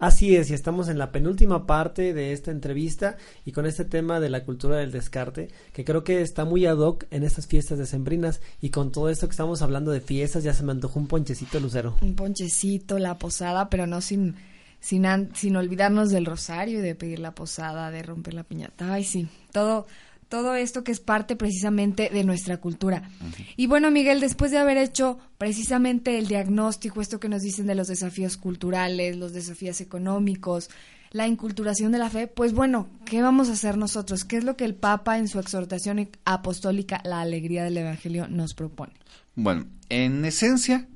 [0.00, 4.18] Así es, y estamos en la penúltima parte de esta entrevista y con este tema
[4.18, 7.78] de la cultura del descarte, que creo que está muy ad hoc en estas fiestas
[7.78, 11.06] decembrinas y con todo esto que estamos hablando de fiestas ya se me antojó un
[11.06, 11.96] ponchecito lucero.
[12.00, 14.36] Un ponchecito, la posada, pero no sin,
[14.80, 18.94] sin, sin olvidarnos del rosario y de pedir la posada, de romper la piñata.
[18.94, 19.86] Ay, sí, todo,
[20.30, 23.10] todo esto que es parte precisamente de nuestra cultura.
[23.56, 27.74] Y bueno, Miguel, después de haber hecho precisamente el diagnóstico, esto que nos dicen de
[27.74, 30.70] los desafíos culturales, los desafíos económicos,
[31.10, 34.24] la inculturación de la fe, pues bueno, ¿qué vamos a hacer nosotros?
[34.24, 38.54] ¿Qué es lo que el Papa en su exhortación apostólica, la alegría del Evangelio, nos
[38.54, 38.92] propone?
[39.34, 40.86] Bueno, en esencia,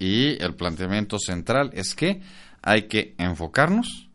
[0.00, 2.20] y el planteamiento central es que
[2.62, 4.09] hay que enfocarnos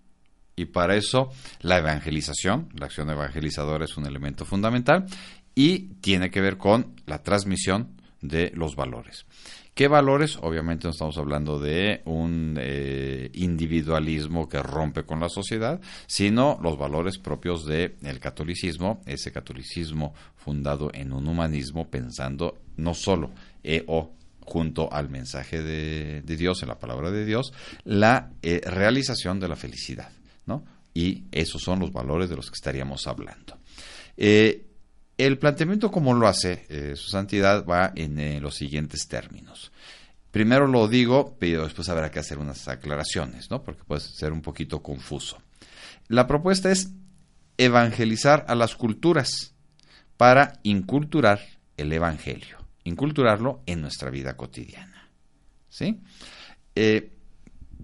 [0.56, 5.06] y para eso la evangelización, la acción evangelizadora es un elemento fundamental
[5.54, 9.26] y tiene que ver con la transmisión de los valores.
[9.74, 10.38] ¿Qué valores?
[10.42, 16.78] Obviamente no estamos hablando de un eh, individualismo que rompe con la sociedad, sino los
[16.78, 23.32] valores propios del catolicismo, ese catolicismo fundado en un humanismo pensando no solo
[23.64, 27.52] e o junto al mensaje de, Dios, en la palabra de Dios,
[27.84, 30.10] la eh, realización de la felicidad.
[30.94, 33.58] Y esos son los valores de los que estaríamos hablando.
[34.16, 34.66] Eh,
[35.18, 39.72] el planteamiento como lo hace eh, su santidad va en eh, los siguientes términos.
[40.32, 43.62] Primero lo digo, pero después habrá que hacer unas aclaraciones, ¿no?
[43.64, 45.38] Porque puede ser un poquito confuso.
[46.08, 46.92] La propuesta es
[47.58, 49.54] evangelizar a las culturas
[50.18, 51.42] para inculturar
[51.78, 55.10] el evangelio, inculturarlo en nuestra vida cotidiana.
[55.70, 56.02] ¿Sí?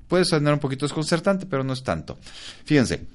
[0.07, 2.17] Puede sonar un poquito desconcertante, pero no es tanto.
[2.65, 3.05] Fíjense,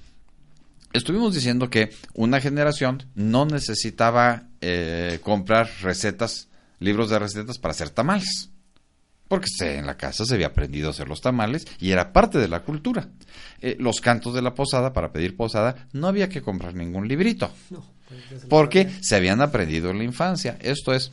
[0.92, 7.90] estuvimos diciendo que una generación no necesitaba eh, comprar recetas, libros de recetas para hacer
[7.90, 8.50] tamales.
[9.28, 12.46] Porque en la casa se había aprendido a hacer los tamales y era parte de
[12.46, 13.08] la cultura.
[13.60, 17.50] Eh, los cantos de la posada, para pedir posada, no había que comprar ningún librito.
[17.68, 20.56] Pues, porque se habían aprendido en la infancia.
[20.60, 21.10] Esto es,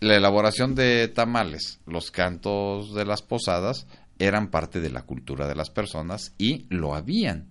[0.00, 3.86] la elaboración de tamales, los cantos de las posadas,
[4.18, 7.48] eran parte de la cultura de las personas y lo habían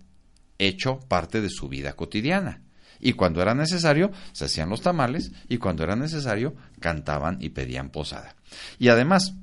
[0.58, 2.62] hecho parte de su vida cotidiana.
[2.99, 7.89] Y cuando era necesario, se hacían los tamales y cuando era necesario, cantaban y pedían
[7.89, 8.36] posada.
[8.80, 9.34] Y además,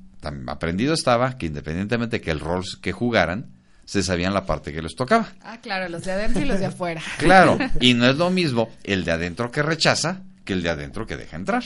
[0.47, 3.51] aprendido estaba que independientemente que el rol que jugaran,
[3.85, 5.33] se sabían la parte que les tocaba.
[5.41, 7.01] Ah, claro, los de adentro y los de afuera.
[7.17, 11.05] Claro, y no es lo mismo el de adentro que rechaza que el de adentro
[11.05, 11.63] que deja entrar.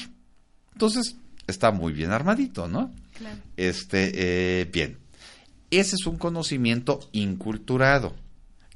[0.73, 1.15] Entonces,
[1.47, 2.91] está muy bien armadito, ¿no?
[3.17, 3.37] Claro.
[3.55, 4.11] Este,
[4.61, 4.97] eh, bien.
[5.69, 8.15] Ese es un conocimiento inculturado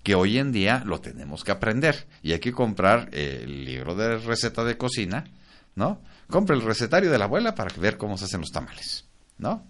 [0.04, 4.18] que hoy en día lo tenemos que aprender y hay que comprar el libro de
[4.18, 5.26] receta de cocina,
[5.76, 6.02] ¿no?
[6.28, 9.06] Compre el recetario de la abuela para ver cómo se hacen los tamales,
[9.38, 9.66] ¿no?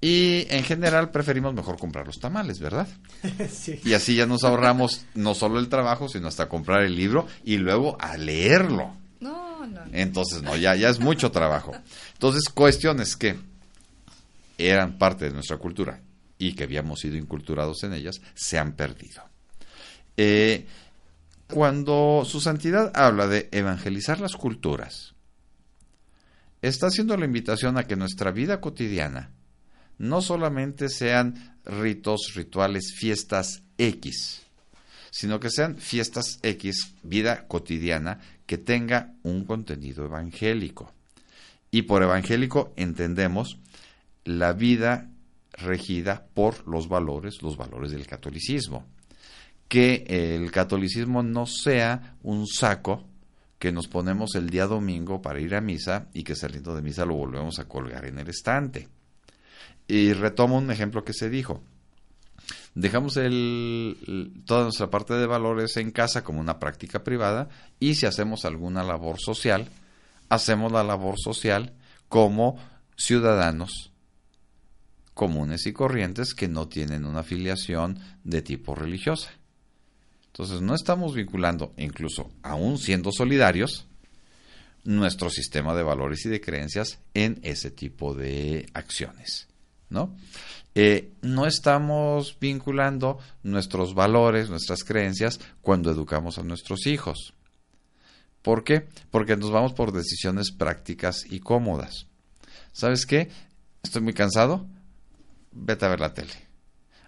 [0.00, 2.88] Y en general preferimos mejor comprar los tamales, ¿verdad?
[3.50, 3.80] sí.
[3.84, 7.56] Y así ya nos ahorramos no solo el trabajo, sino hasta comprar el libro y
[7.56, 8.96] luego a leerlo.
[9.20, 9.80] No, no.
[9.92, 11.72] Entonces, no, ya, ya es mucho trabajo.
[12.14, 13.36] Entonces, cuestiones que
[14.58, 16.00] eran parte de nuestra cultura
[16.38, 19.22] y que habíamos sido inculturados en ellas, se han perdido.
[20.16, 20.66] Eh,
[21.48, 25.14] cuando su santidad habla de evangelizar las culturas,
[26.62, 29.30] está haciendo la invitación a que nuestra vida cotidiana
[29.98, 34.42] no solamente sean ritos, rituales, fiestas X,
[35.10, 40.92] sino que sean fiestas X, vida cotidiana, que tenga un contenido evangélico.
[41.70, 43.58] Y por evangélico entendemos
[44.24, 45.08] la vida
[45.56, 48.86] regida por los valores, los valores del catolicismo.
[49.68, 53.04] Que el catolicismo no sea un saco
[53.58, 57.06] que nos ponemos el día domingo para ir a misa y que saliendo de misa
[57.06, 58.88] lo volvemos a colgar en el estante.
[59.88, 61.62] Y retomo un ejemplo que se dijo.
[62.74, 67.48] Dejamos toda nuestra parte de valores en casa como una práctica privada
[67.80, 69.68] y si hacemos alguna labor social,
[70.28, 71.72] hacemos la labor social
[72.08, 72.58] como
[72.96, 73.93] ciudadanos
[75.14, 79.30] comunes y corrientes que no tienen una afiliación de tipo religiosa.
[80.26, 83.86] Entonces no estamos vinculando, incluso aún siendo solidarios,
[84.82, 89.48] nuestro sistema de valores y de creencias en ese tipo de acciones.
[89.88, 90.14] ¿no?
[90.74, 97.34] Eh, no estamos vinculando nuestros valores, nuestras creencias cuando educamos a nuestros hijos.
[98.42, 98.88] ¿Por qué?
[99.10, 102.08] Porque nos vamos por decisiones prácticas y cómodas.
[102.72, 103.30] ¿Sabes qué?
[103.82, 104.66] Estoy muy cansado,
[105.54, 106.34] vete a ver la tele.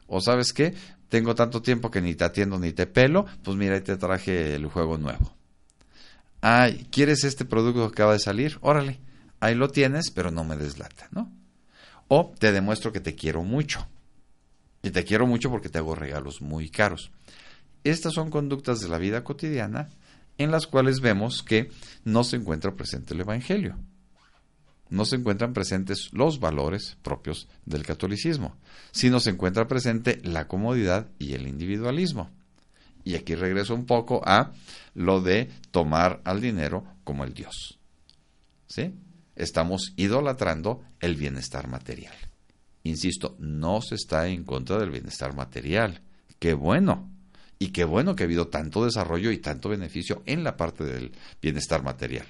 [0.06, 0.74] O sabes qué?
[1.08, 4.54] Tengo tanto tiempo que ni te atiendo ni te pelo, pues mira, ahí te traje
[4.54, 5.34] el juego nuevo.
[6.40, 8.58] Ay, ¿quieres este producto que acaba de salir?
[8.60, 9.00] Órale,
[9.40, 11.32] ahí lo tienes, pero no me deslata, ¿no?
[12.08, 13.86] O te demuestro que te quiero mucho.
[14.82, 17.10] Y te quiero mucho porque te hago regalos muy caros.
[17.82, 19.88] Estas son conductas de la vida cotidiana
[20.38, 21.70] en las cuales vemos que
[22.04, 23.76] no se encuentra presente el Evangelio.
[24.88, 28.56] No se encuentran presentes los valores propios del catolicismo,
[28.92, 32.30] sino se encuentra presente la comodidad y el individualismo.
[33.04, 34.52] Y aquí regreso un poco a
[34.94, 37.78] lo de tomar al dinero como el Dios.
[38.66, 38.94] ¿Sí?
[39.36, 42.14] estamos idolatrando el bienestar material.
[42.82, 46.00] Insisto, no se está en contra del bienestar material.
[46.38, 47.10] Qué bueno.
[47.58, 51.12] Y qué bueno que ha habido tanto desarrollo y tanto beneficio en la parte del
[51.40, 52.26] bienestar material.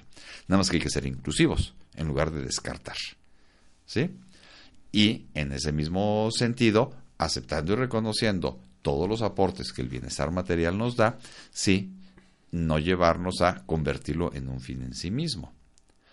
[0.47, 2.95] Nada más que hay que ser inclusivos en lugar de descartar.
[3.85, 4.09] ¿Sí?
[4.91, 10.77] Y en ese mismo sentido, aceptando y reconociendo todos los aportes que el bienestar material
[10.77, 11.17] nos da,
[11.51, 11.91] sí,
[12.51, 15.53] no llevarnos a convertirlo en un fin en sí mismo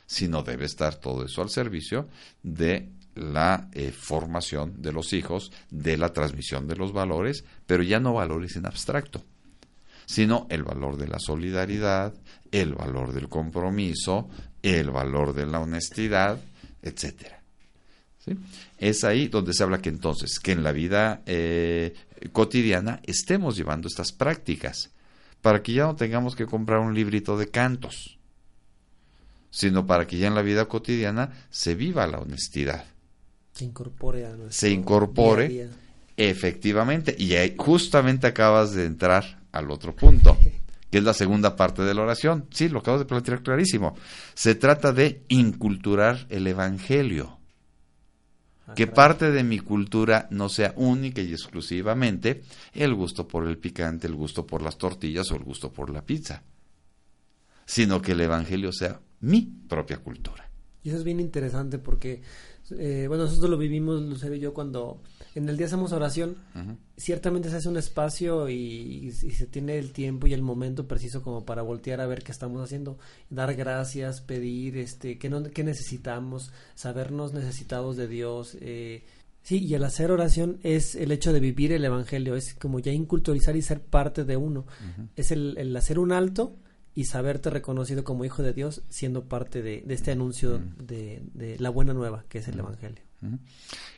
[0.06, 2.08] sino debe estar todo eso al servicio
[2.42, 8.00] de la eh, formación de los hijos, de la transmisión de los valores, pero ya
[8.00, 9.22] no valores en abstracto,
[10.06, 12.14] sino el valor de la solidaridad,
[12.50, 14.28] el valor del compromiso,
[14.62, 16.40] el valor de la honestidad,
[16.82, 17.42] etcétera.
[18.78, 21.94] Es ahí donde se habla que entonces, que en la vida eh,
[22.32, 24.90] cotidiana estemos llevando estas prácticas,
[25.42, 28.18] para que ya no tengamos que comprar un librito de cantos,
[29.50, 32.86] sino para que ya en la vida cotidiana se viva la honestidad.
[33.54, 35.76] Se incorpore a nuestro Se incorpore, día a día.
[36.16, 40.36] efectivamente, y ahí justamente acabas de entrar al otro punto,
[40.90, 42.46] que es la segunda parte de la oración.
[42.50, 43.96] Sí, lo acabo de plantear clarísimo.
[44.34, 47.38] Se trata de inculturar el Evangelio.
[48.66, 52.42] Ah, que parte de mi cultura no sea única y exclusivamente
[52.72, 56.02] el gusto por el picante, el gusto por las tortillas o el gusto por la
[56.02, 56.42] pizza,
[57.66, 60.50] sino que el Evangelio sea mi propia cultura.
[60.82, 62.20] Y eso es bien interesante porque,
[62.70, 65.02] eh, bueno, nosotros lo vivimos, Lucero y yo, cuando
[65.34, 66.36] en el día hacemos oración,
[66.96, 71.22] ciertamente se hace un espacio y, y se tiene el tiempo y el momento preciso
[71.22, 72.98] como para voltear a ver qué estamos haciendo,
[73.30, 78.56] dar gracias, pedir, este, qué, no, qué necesitamos, sabernos necesitados de Dios.
[78.60, 79.04] Eh,
[79.42, 82.92] sí, y el hacer oración es el hecho de vivir el Evangelio, es como ya
[82.92, 84.66] inculturizar y ser parte de uno.
[85.16, 86.56] Es el, el hacer un alto
[86.94, 91.58] y saberte reconocido como hijo de Dios siendo parte de, de este anuncio de, de
[91.58, 93.02] la buena nueva que es el Evangelio.
[93.22, 93.38] Ujú.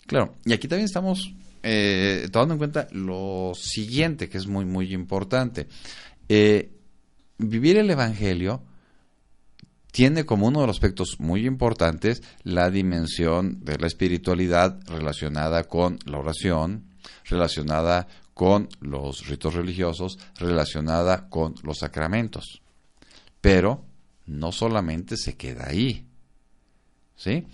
[0.06, 4.94] Claro, y aquí también estamos eh, tomando en cuenta lo siguiente, que es muy, muy
[4.94, 5.66] importante.
[6.28, 6.70] Eh,
[7.38, 8.62] vivir el Evangelio
[9.90, 15.98] tiene como uno de los aspectos muy importantes la dimensión de la espiritualidad relacionada con
[16.04, 16.84] la oración,
[17.24, 22.62] relacionada con los ritos religiosos, relacionada con los sacramentos.
[23.46, 23.84] Pero
[24.26, 26.04] no solamente se queda ahí.
[27.14, 27.46] ¿Sí?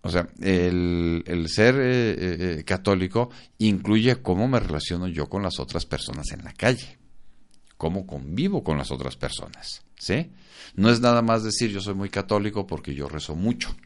[0.00, 2.14] O sea, el, el ser eh,
[2.60, 6.96] eh, católico incluye cómo me relaciono yo con las otras personas en la calle,
[7.76, 10.30] cómo convivo con las otras personas, ¿sí?
[10.76, 13.76] No es nada más decir yo soy muy católico porque yo rezo mucho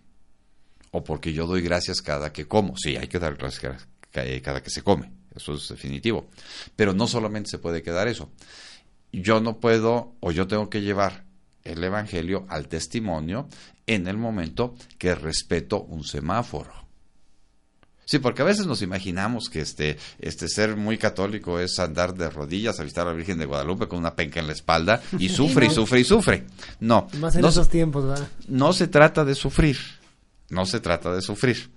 [0.93, 2.77] o porque yo doy gracias cada que como.
[2.77, 6.29] Sí, hay que dar gracias cada que se come, eso es definitivo.
[6.77, 8.31] Pero no solamente se puede quedar eso.
[9.11, 11.32] Yo no puedo o yo tengo que llevar
[11.65, 13.49] el Evangelio al testimonio
[13.87, 16.73] en el momento que respeto un semáforo.
[18.05, 22.29] Sí, porque a veces nos imaginamos que este, este ser muy católico es andar de
[22.29, 25.29] rodillas a visitar a la Virgen de Guadalupe con una penca en la espalda y
[25.29, 25.75] sufre y no.
[25.75, 26.45] sufre y sufre.
[26.81, 28.29] No, Más en no, esos tiempos, ¿verdad?
[28.49, 29.79] no se trata de sufrir,
[30.51, 31.71] no se trata de sufrir.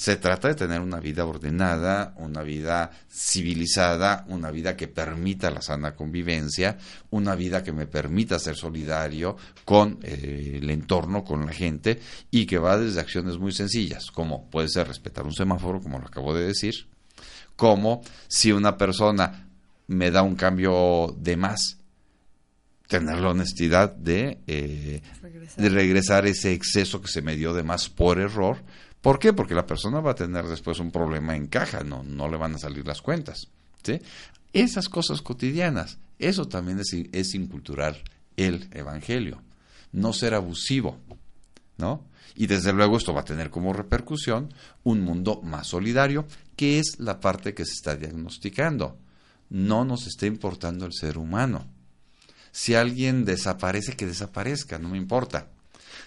[0.00, 5.60] Se trata de tener una vida ordenada, una vida civilizada, una vida que permita la
[5.60, 6.78] sana convivencia,
[7.10, 9.36] una vida que me permita ser solidario
[9.66, 14.48] con eh, el entorno, con la gente, y que va desde acciones muy sencillas, como
[14.48, 16.88] puede ser respetar un semáforo, como lo acabo de decir,
[17.54, 19.50] como si una persona
[19.86, 21.76] me da un cambio de más,
[22.88, 25.62] tener la honestidad de, eh, Regresar.
[25.62, 28.64] de regresar ese exceso que se me dio de más por error
[29.00, 29.32] ¿Por qué?
[29.32, 32.54] Porque la persona va a tener después un problema en caja, no, no le van
[32.54, 33.48] a salir las cuentas.
[33.82, 34.00] ¿sí?
[34.52, 37.96] Esas cosas cotidianas, eso también es, es inculturar
[38.36, 39.42] el Evangelio,
[39.92, 40.98] no ser abusivo,
[41.78, 42.04] ¿no?
[42.36, 44.52] Y desde luego esto va a tener como repercusión
[44.84, 46.26] un mundo más solidario,
[46.56, 48.98] que es la parte que se está diagnosticando.
[49.48, 51.66] No nos está importando el ser humano.
[52.52, 55.48] Si alguien desaparece, que desaparezca, no me importa.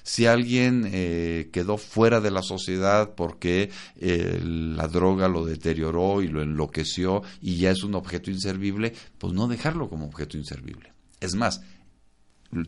[0.04, 6.28] Si alguien eh, quedó fuera de la sociedad porque eh, la droga lo deterioró y
[6.28, 10.92] lo enloqueció y ya es un objeto inservible, pues no dejarlo como objeto inservible.
[11.22, 11.62] Es más,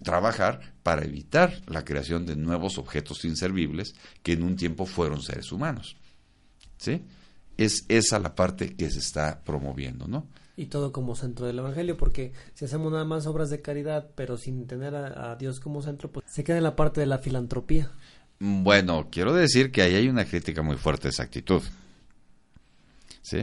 [0.02, 5.52] trabajar para evitar la creación de nuevos objetos inservibles que en un tiempo fueron seres
[5.52, 5.98] humanos.
[6.78, 7.02] ¿Sí?
[7.58, 10.28] Es esa la parte que se está promoviendo, ¿no?
[10.58, 14.38] Y todo como centro del Evangelio, porque si hacemos nada más obras de caridad, pero
[14.38, 17.92] sin tener a, Dios como centro, pues se queda en la parte de la filantropía.
[18.40, 21.62] Bueno, quiero decir que ahí hay una crítica muy fuerte de esa actitud.
[23.22, 23.38] ¿Sí?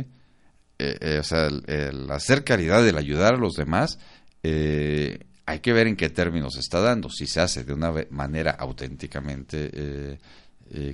[0.78, 3.98] Eh, eh, o sea, el, hacer caridad, el ayudar a los demás,
[4.42, 7.08] eh, hay que ver en qué términos se está dando.
[7.10, 10.18] Si se hace de una manera auténticamente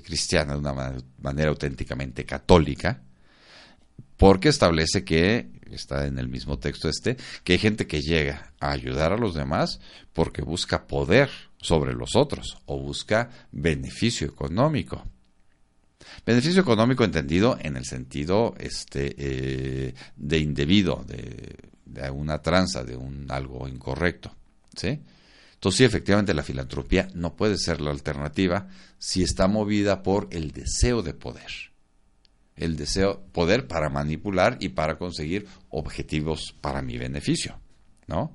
[0.04, 3.02] cristiana, de una manera auténticamente católica,
[4.18, 8.72] porque establece que está en el mismo texto este, que hay gente que llega a
[8.72, 9.80] ayudar a los demás
[10.12, 15.06] porque busca poder sobre los otros o busca beneficio económico.
[16.26, 23.30] Beneficio económico entendido en el sentido este, eh, de indebido, de, una tranza, de un
[23.30, 24.34] algo incorrecto.
[24.76, 25.00] ¿sí?
[25.54, 30.50] Entonces sí, efectivamente la filantropía no puede ser la alternativa si está movida por el
[30.50, 31.68] deseo de poder
[32.58, 37.58] el deseo, poder para manipular y para conseguir objetivos para mi beneficio,
[38.06, 38.32] ¿no?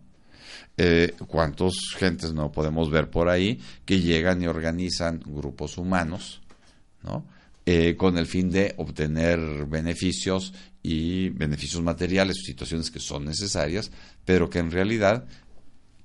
[0.76, 6.42] Eh, ¿Cuántos gentes no podemos ver por ahí que llegan y organizan grupos humanos,
[7.04, 7.26] ¿no?
[7.66, 13.90] Eh, con el fin de obtener beneficios y beneficios materiales situaciones que son necesarias,
[14.26, 15.26] pero que en realidad,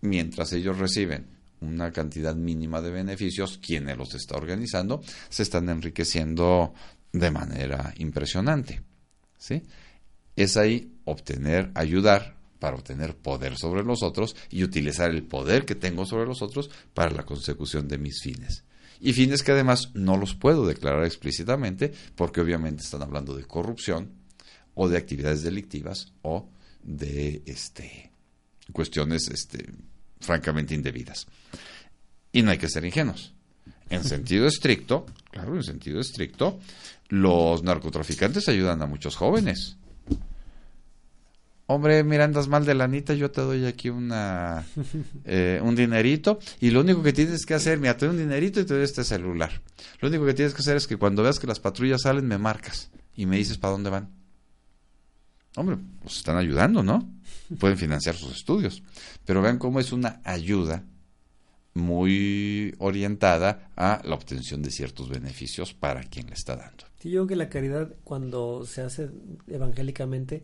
[0.02, 1.26] mientras ellos reciben
[1.60, 6.74] una cantidad mínima de beneficios, quienes los está organizando, se están enriqueciendo
[7.12, 8.82] de manera impresionante.
[9.38, 9.62] ¿sí?
[10.36, 15.74] Es ahí obtener, ayudar para obtener poder sobre los otros y utilizar el poder que
[15.74, 18.64] tengo sobre los otros para la consecución de mis fines.
[19.00, 24.12] Y fines que además no los puedo declarar explícitamente porque obviamente están hablando de corrupción
[24.74, 26.48] o de actividades delictivas o
[26.82, 28.10] de este,
[28.72, 29.70] cuestiones este,
[30.20, 31.26] francamente indebidas.
[32.32, 33.34] Y no hay que ser ingenuos.
[33.90, 36.58] En sentido estricto, claro, en sentido estricto,
[37.08, 39.76] los narcotraficantes ayudan a muchos jóvenes.
[41.70, 44.64] Hombre, mira, andas mal de lanita, yo te doy aquí una
[45.24, 48.60] eh, un dinerito y lo único que tienes que hacer, mira, te doy un dinerito
[48.60, 49.60] y te doy este celular.
[50.00, 52.38] Lo único que tienes que hacer es que cuando veas que las patrullas salen, me
[52.38, 54.08] marcas y me dices para dónde van.
[55.56, 57.10] Hombre, pues están ayudando, ¿no?
[57.58, 58.82] Pueden financiar sus estudios.
[59.26, 60.84] Pero vean cómo es una ayuda
[61.78, 66.84] muy orientada a la obtención de ciertos beneficios para quien le está dando.
[67.00, 69.08] Sí, yo creo que la caridad cuando se hace
[69.46, 70.42] evangélicamente,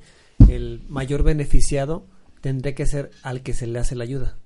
[0.49, 2.07] el mayor beneficiado
[2.41, 4.39] tendría que ser al que se le hace la ayuda.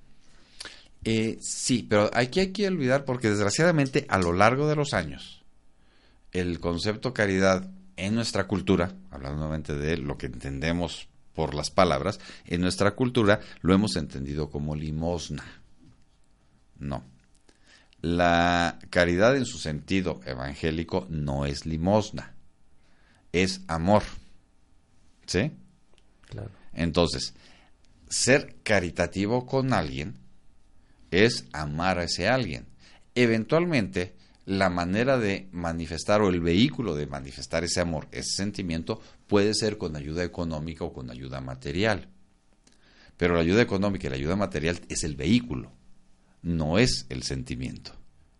[1.03, 5.43] Eh, sí, pero aquí hay que olvidar porque desgraciadamente a lo largo de los años
[6.31, 12.19] el concepto caridad en nuestra cultura, hablando nuevamente de lo que entendemos por las palabras,
[12.45, 15.58] en nuestra cultura lo hemos entendido como limosna.
[16.79, 17.03] No.
[18.01, 22.33] La caridad en su sentido evangélico no es limosna,
[23.33, 24.03] es amor.
[25.25, 25.51] ¿Sí?
[26.29, 26.49] Claro.
[26.73, 27.33] Entonces,
[28.07, 30.15] ser caritativo con alguien
[31.11, 32.67] es amar a ese alguien.
[33.15, 34.15] Eventualmente,
[34.45, 39.77] la manera de manifestar o el vehículo de manifestar ese amor, ese sentimiento, puede ser
[39.77, 42.07] con ayuda económica o con ayuda material.
[43.17, 45.78] Pero la ayuda económica y la ayuda material es el vehículo
[46.41, 47.91] no es el sentimiento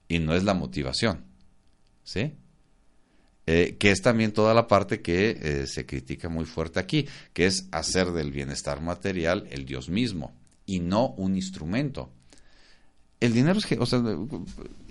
[0.08, 1.26] y no es la motivación.
[2.04, 2.34] ¿Sí?
[3.52, 7.48] Eh, que es también toda la parte que eh, se critica muy fuerte aquí, que
[7.48, 10.36] es hacer del bienestar material el Dios mismo
[10.68, 12.12] y no un instrumento.
[13.20, 14.04] El dinero es que, o sea,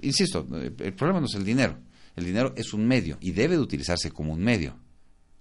[0.02, 1.78] insisto, el problema no es el dinero,
[2.16, 4.76] el dinero es un medio y debe de utilizarse como un medio,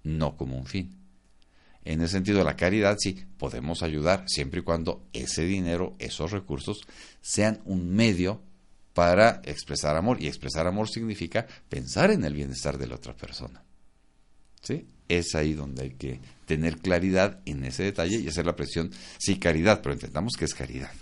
[0.04, 0.97] no como un fin.
[1.88, 6.82] En ese sentido, la caridad sí podemos ayudar siempre y cuando ese dinero, esos recursos,
[7.22, 8.42] sean un medio
[8.92, 10.20] para expresar amor.
[10.20, 13.64] Y expresar amor significa pensar en el bienestar de la otra persona.
[14.60, 14.86] ¿Sí?
[15.08, 18.90] Es ahí donde hay que tener claridad en ese detalle y hacer la presión.
[19.16, 20.92] Sí, caridad, pero entendamos que es caridad.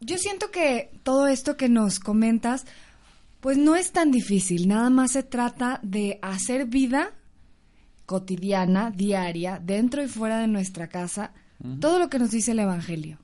[0.00, 2.66] Yo siento que todo esto que nos comentas
[3.38, 7.14] Pues no es tan difícil, nada más se trata de hacer vida
[8.10, 11.30] cotidiana, diaria, dentro y fuera de nuestra casa,
[11.78, 13.20] todo lo que nos dice el Evangelio.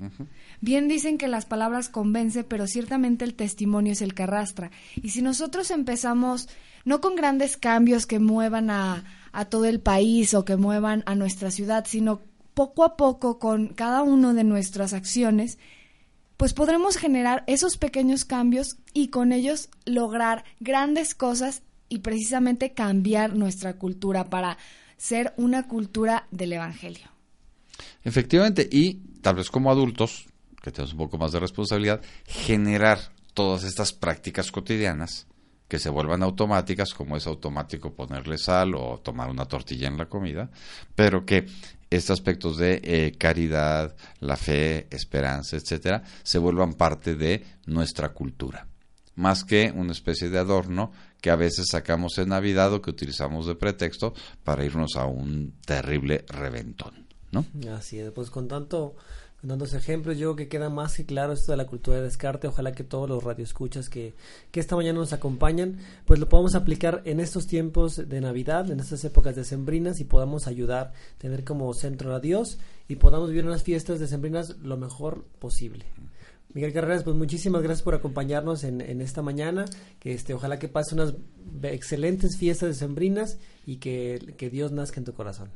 [0.61, 4.71] Bien dicen que las palabras convence, pero ciertamente el testimonio es el que arrastra.
[4.95, 6.49] Y si nosotros empezamos,
[6.85, 11.17] no con grandes cambios que muevan a, a todo el país o que muevan a
[11.17, 12.21] nuestra ciudad, sino
[12.55, 15.59] poco a poco con cada una de nuestras acciones,
[16.37, 23.35] pues podremos generar esos pequeños cambios y con ellos lograr grandes cosas y precisamente cambiar
[23.35, 24.59] nuestra cultura para
[24.97, 27.09] ser una cultura del Evangelio.
[28.05, 30.27] Efectivamente, y tal vez como adultos,
[30.63, 32.99] que tenemos un poco más de responsabilidad, generar
[33.35, 35.27] todas estas prácticas cotidianas
[35.69, 40.07] que se vuelvan automáticas, como es automático ponerle sal o tomar una tortilla en la
[40.07, 40.49] comida,
[40.95, 41.47] pero que
[41.91, 48.67] estos aspectos de eh, caridad, la fe, esperanza, etcétera, se vuelvan parte de nuestra cultura,
[49.17, 50.93] más que una especie de adorno
[51.27, 54.15] que a veces sacamos en Navidad o que utilizamos de pretexto
[54.45, 57.45] para irnos a un terrible reventón, ¿no?
[57.75, 58.95] Así es, pues con tanto
[59.43, 62.47] dando ejemplos, yo creo que queda más que claro esto de la cultura de descarte.
[62.47, 64.15] Ojalá que todos los radioescuchas que,
[64.53, 68.79] que esta mañana nos acompañan, pues lo podamos aplicar en estos tiempos de Navidad, en
[68.79, 73.65] estas épocas decembrinas y podamos ayudar, tener como centro a Dios y podamos vivir unas
[73.65, 75.87] fiestas decembrinas lo mejor posible.
[76.57, 79.67] Miguel Carreras, pues muchísimas gracias por acompañarnos en, en esta mañana.
[80.01, 81.13] Que este, ojalá que pase unas
[81.65, 83.37] excelentes fiestas decembrinas
[83.67, 85.51] y que, que Dios nazca en tu corazón.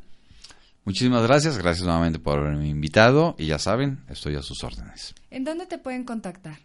[0.84, 5.14] Muchísimas gracias, gracias nuevamente por haberme invitado y ya saben, estoy a sus órdenes.
[5.30, 6.59] ¿En dónde te pueden contactar?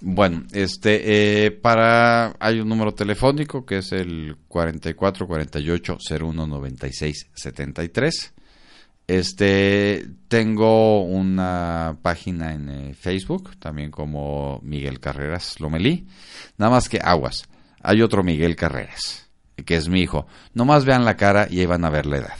[0.00, 7.26] Bueno, este, eh, para, hay un número telefónico que es el 44 48 01 96
[7.34, 8.34] 73.
[9.06, 16.06] Este, tengo una página en eh, Facebook, también como Miguel Carreras Lomelí.
[16.56, 17.44] Nada más que aguas.
[17.82, 19.28] Hay otro Miguel Carreras,
[19.66, 20.26] que es mi hijo.
[20.54, 22.38] Nomás vean la cara y ahí van a ver la edad.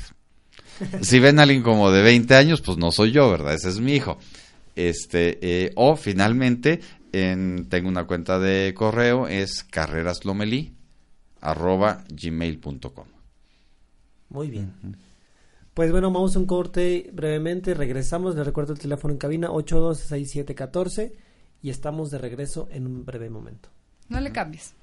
[1.02, 3.54] si ven a alguien como de 20 años, pues no soy yo, ¿verdad?
[3.54, 4.18] Ese es mi hijo.
[4.74, 6.80] Este, eh, o finalmente,
[7.12, 10.72] en, tengo una cuenta de correo, es carreraslomeli,
[11.42, 13.06] arroba gmail.com.
[14.30, 14.72] Muy bien.
[15.74, 21.12] Pues bueno, vamos a un corte brevemente, regresamos, les recuerdo el teléfono en cabina 826714
[21.62, 23.70] y estamos de regreso en un breve momento.
[24.08, 24.74] No le cambies.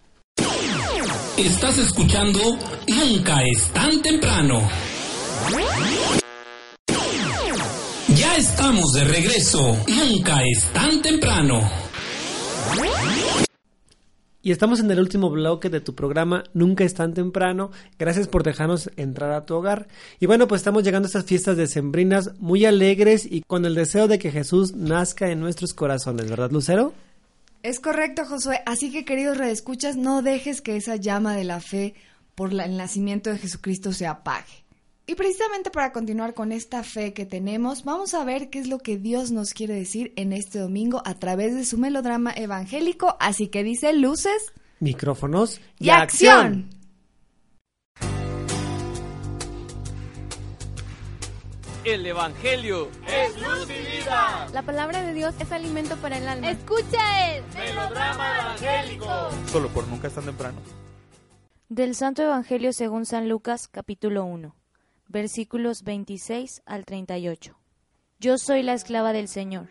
[1.37, 2.39] Estás escuchando
[2.87, 4.67] Nunca es tan temprano.
[8.09, 9.77] Ya estamos de regreso.
[9.87, 11.61] Nunca es tan temprano.
[14.43, 17.71] Y estamos en el último bloque de tu programa Nunca es tan temprano.
[17.99, 19.87] Gracias por dejarnos entrar a tu hogar.
[20.19, 24.07] Y bueno, pues estamos llegando a estas fiestas decembrinas muy alegres y con el deseo
[24.07, 26.93] de que Jesús nazca en nuestros corazones, ¿verdad, Lucero?
[27.61, 28.61] Es correcto, Josué.
[28.65, 31.93] Así que, queridos redescuchas, no dejes que esa llama de la fe
[32.33, 34.65] por el nacimiento de Jesucristo se apague.
[35.07, 38.77] Y precisamente para continuar con esta fe que tenemos, vamos a ver qué es lo
[38.77, 43.17] que Dios nos quiere decir en este domingo a través de su melodrama evangélico.
[43.19, 46.69] Así que dice luces, micrófonos y, acción.
[51.83, 54.47] El Evangelio es luz y vida.
[54.53, 56.51] La palabra de Dios es alimento para el alma.
[56.51, 59.07] Escucha el melodrama evangélico.
[59.47, 60.59] Solo por nunca es tan temprano.
[61.69, 64.61] Del Santo Evangelio según San Lucas, capítulo 1
[65.12, 67.57] versículos 26 al 38.
[68.20, 69.70] Yo soy la esclava del Señor,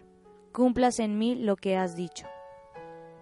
[0.52, 2.26] cumplas en mí lo que has dicho.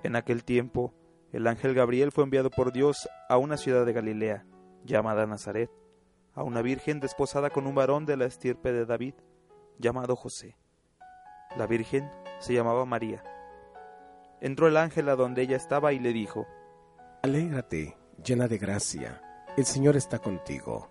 [0.03, 0.95] En aquel tiempo,
[1.33, 4.47] el ángel Gabriel fue enviado por Dios a una ciudad de Galilea,
[4.85, 5.71] llamada Nazaret,
[6.35, 9.14] a una virgen desposada con un varón de la estirpe de David,
[9.79, 10.57] llamado José.
[11.57, 12.11] La virgen
[12.41, 13.23] se llamaba María.
[14.41, 16.47] Entró el ángel a donde ella estaba y le dijo,
[17.23, 19.21] Alégrate, llena de gracia,
[19.57, 20.91] el Señor está contigo.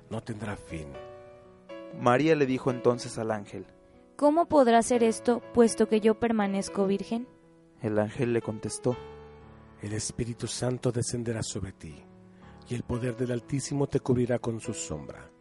[0.11, 0.87] no tendrá fin.
[1.99, 3.65] María le dijo entonces al ángel,
[4.15, 7.27] ¿Cómo podrá ser esto, puesto que yo permanezco virgen?
[7.81, 8.95] El ángel le contestó,
[9.81, 11.95] El Espíritu Santo descenderá sobre ti,
[12.69, 15.31] y el poder del Altísimo te cubrirá con su sombra.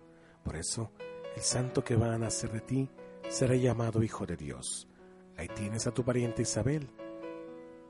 [0.43, 0.93] Por eso,
[1.37, 2.91] el santo que va a nacer de ti
[3.29, 4.89] será llamado Hijo de Dios.
[5.37, 6.89] Ahí tienes a tu pariente Isabel,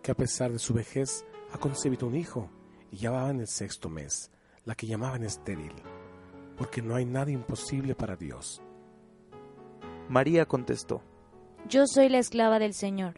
[0.02, 2.50] que a pesar de su vejez ha concebido un hijo,
[2.90, 4.32] y ya va en el sexto mes,
[4.64, 5.72] la que llamaban estéril,
[6.60, 8.60] porque no hay nada imposible para Dios.
[10.10, 11.02] María contestó,
[11.66, 13.14] Yo soy la esclava del Señor,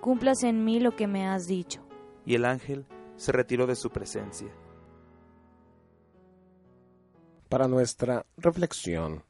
[0.00, 1.84] cumplas en mí lo que me has dicho.
[2.24, 2.86] Y el ángel
[3.16, 4.46] se retiró de su presencia.
[7.48, 9.24] Para nuestra reflexión.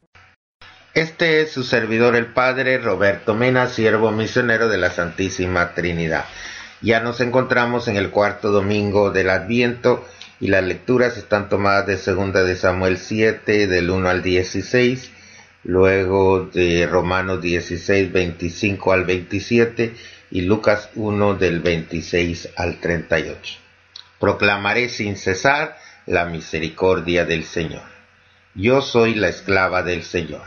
[0.92, 6.26] Este es su servidor el Padre Roberto Mena, siervo misionero de la Santísima Trinidad.
[6.82, 10.04] Ya nos encontramos en el cuarto domingo del Adviento
[10.40, 15.10] y las lecturas están tomadas de segunda de Samuel 7 del 1 al 16,
[15.62, 19.94] luego de Romanos 16 25 al 27
[20.30, 23.58] y Lucas 1 del 26 al 38.
[24.18, 25.76] Proclamaré sin cesar
[26.06, 27.82] la misericordia del Señor.
[28.54, 30.42] Yo soy la esclava del Señor.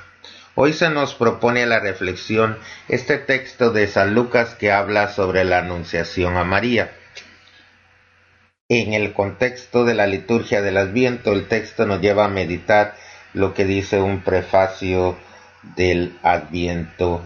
[0.56, 2.58] Hoy se nos propone a la reflexión
[2.88, 6.97] este texto de San Lucas que habla sobre la anunciación a María.
[8.70, 12.96] En el contexto de la liturgia del Adviento, el texto nos lleva a meditar
[13.32, 15.16] lo que dice un prefacio
[15.78, 17.22] del Adviento.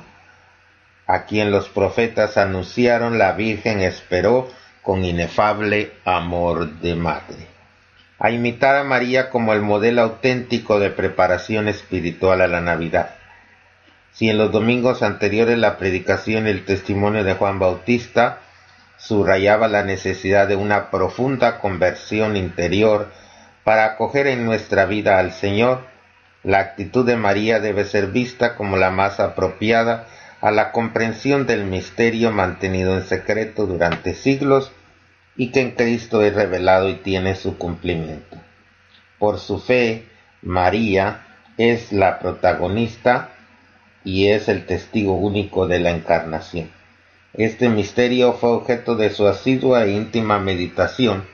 [1.07, 4.49] A quien los profetas anunciaron, la Virgen esperó
[4.83, 7.47] con inefable amor de madre.
[8.19, 13.15] A imitar a María como el modelo auténtico de preparación espiritual a la Navidad.
[14.11, 18.41] Si en los domingos anteriores la predicación y el testimonio de Juan Bautista
[19.01, 23.11] subrayaba la necesidad de una profunda conversión interior
[23.63, 25.81] para acoger en nuestra vida al Señor,
[26.43, 30.07] la actitud de María debe ser vista como la más apropiada
[30.39, 34.71] a la comprensión del misterio mantenido en secreto durante siglos
[35.35, 38.37] y que en Cristo es revelado y tiene su cumplimiento.
[39.17, 40.07] Por su fe,
[40.41, 41.25] María
[41.57, 43.29] es la protagonista
[44.03, 46.80] y es el testigo único de la encarnación.
[47.33, 51.25] Este misterio fue objeto de su asidua e íntima meditación,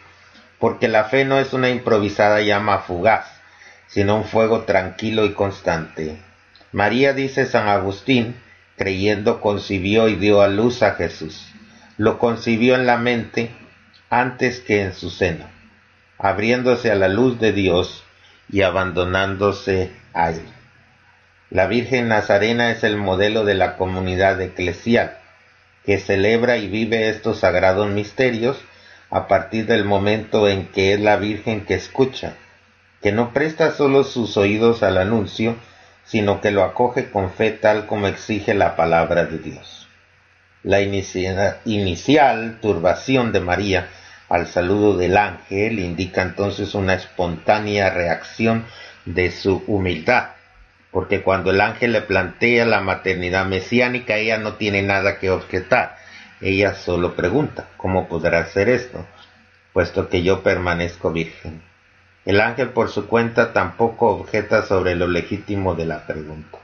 [0.60, 3.26] porque la fe no es una improvisada llama fugaz,
[3.88, 6.18] sino un fuego tranquilo y constante.
[6.72, 8.36] María, dice San Agustín,
[8.78, 11.48] creyendo concibió y dio a luz a Jesús.
[11.98, 13.50] Lo concibió en la mente
[14.12, 15.46] antes que en su seno,
[16.20, 18.04] abriéndose a la luz de Dios
[18.52, 20.46] y abandonándose a él.
[21.50, 25.18] La Virgen Nazarena es el modelo de la comunidad eclesial,
[25.88, 28.58] que celebra y vive estos sagrados misterios
[29.10, 32.36] a partir del momento en que es la Virgen que escucha,
[33.02, 35.56] que no presta solo sus oídos al anuncio,
[36.04, 39.88] sino que lo acoge con fe tal como exige la palabra de Dios.
[40.62, 43.88] La inicial turbación de María
[44.28, 48.66] al saludo del ángel indica entonces una espontánea reacción
[49.06, 50.32] de su humildad,
[50.92, 55.98] porque cuando el ángel le plantea la maternidad mesiánica, ella no tiene nada que objetar,
[56.42, 59.06] ella solo pregunta, ¿cómo podrá hacer esto?
[59.78, 61.62] puesto que yo permanezco virgen.
[62.26, 66.58] El ángel por su cuenta tampoco objeta sobre lo legítimo de la pregunta.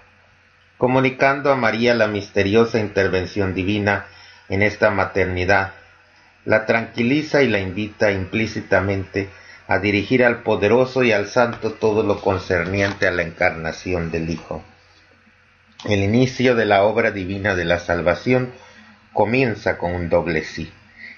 [0.79, 4.07] Comunicando a María la misteriosa intervención divina
[4.49, 5.73] en esta maternidad,
[6.43, 9.29] la tranquiliza y la invita implícitamente
[9.73, 14.63] a dirigir al poderoso y al santo todo lo concerniente a la encarnación del Hijo.
[15.85, 18.53] El inicio de la obra divina de la salvación
[19.13, 20.71] comienza con un doble sí,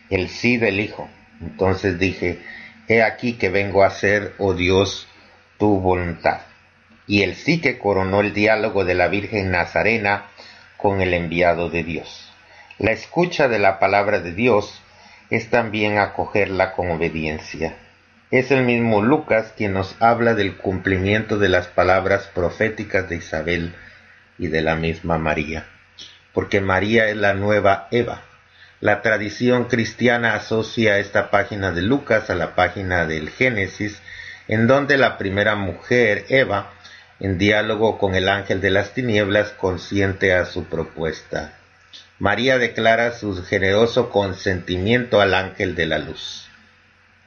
[0.09, 1.09] el sí del Hijo.
[1.41, 2.39] Entonces dije,
[2.87, 5.05] he aquí que vengo a hacer, oh Dios,
[5.57, 6.39] tu voluntad.
[7.07, 10.27] Y el sí que coronó el diálogo de la Virgen Nazarena
[10.77, 12.31] con el enviado de Dios.
[12.77, 14.81] La escucha de la palabra de Dios
[15.29, 17.75] es también acogerla con obediencia.
[18.35, 23.73] Es el mismo Lucas quien nos habla del cumplimiento de las palabras proféticas de Isabel
[24.37, 25.67] y de la misma María,
[26.33, 28.23] porque María es la nueva Eva.
[28.81, 34.01] La tradición cristiana asocia esta página de Lucas a la página del Génesis,
[34.49, 36.73] en donde la primera mujer, Eva,
[37.21, 41.53] en diálogo con el ángel de las tinieblas, consiente a su propuesta.
[42.19, 46.44] María declara su generoso consentimiento al ángel de la luz.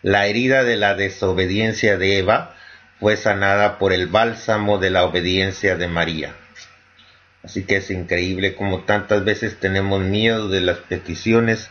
[0.03, 2.55] La herida de la desobediencia de Eva
[3.01, 6.34] fue sanada por el bálsamo de la obediencia de María.
[7.42, 11.68] Así que es increíble como tantas veces tenemos miedo de las peticiones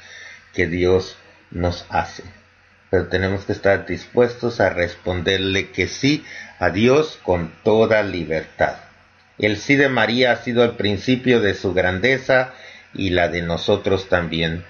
[0.54, 1.18] que Dios
[1.52, 2.24] nos hace.
[2.90, 6.26] Pero tenemos que estar dispuestos a responderle que sí
[6.60, 8.76] a Dios con toda libertad.
[9.38, 12.54] El sí de María ha sido el principio de su grandeza
[12.94, 14.66] y la de nosotros también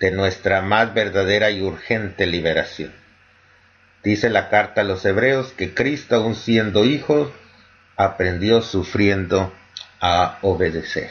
[0.00, 2.92] de nuestra más verdadera y urgente liberación.
[4.04, 7.32] Dice la carta a los hebreos que Cristo, aun siendo hijo,
[7.96, 9.52] aprendió sufriendo
[10.00, 11.10] a obedecer.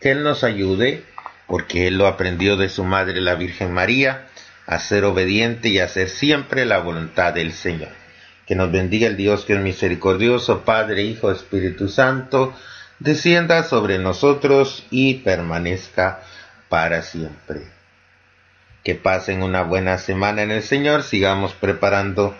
[0.00, 1.04] Que Él nos ayude,
[1.46, 4.26] porque Él lo aprendió de su madre la Virgen María,
[4.66, 7.90] a ser obediente y a hacer siempre la voluntad del Señor.
[8.46, 12.54] Que nos bendiga el Dios que es misericordioso, Padre, Hijo, Espíritu Santo,
[12.98, 16.22] descienda sobre nosotros y permanezca
[16.70, 17.62] para siempre.
[18.84, 22.36] Que pasen una buena semana en el Señor, sigamos preparando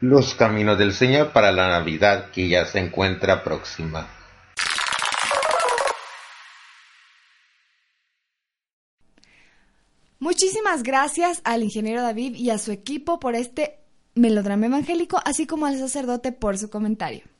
[0.00, 4.08] los caminos del Señor para la Navidad que ya se encuentra próxima.
[10.20, 13.80] Muchísimas gracias al ingeniero David y a su equipo por este
[14.14, 17.33] melodrama evangélico, así como al sacerdote por su comentario.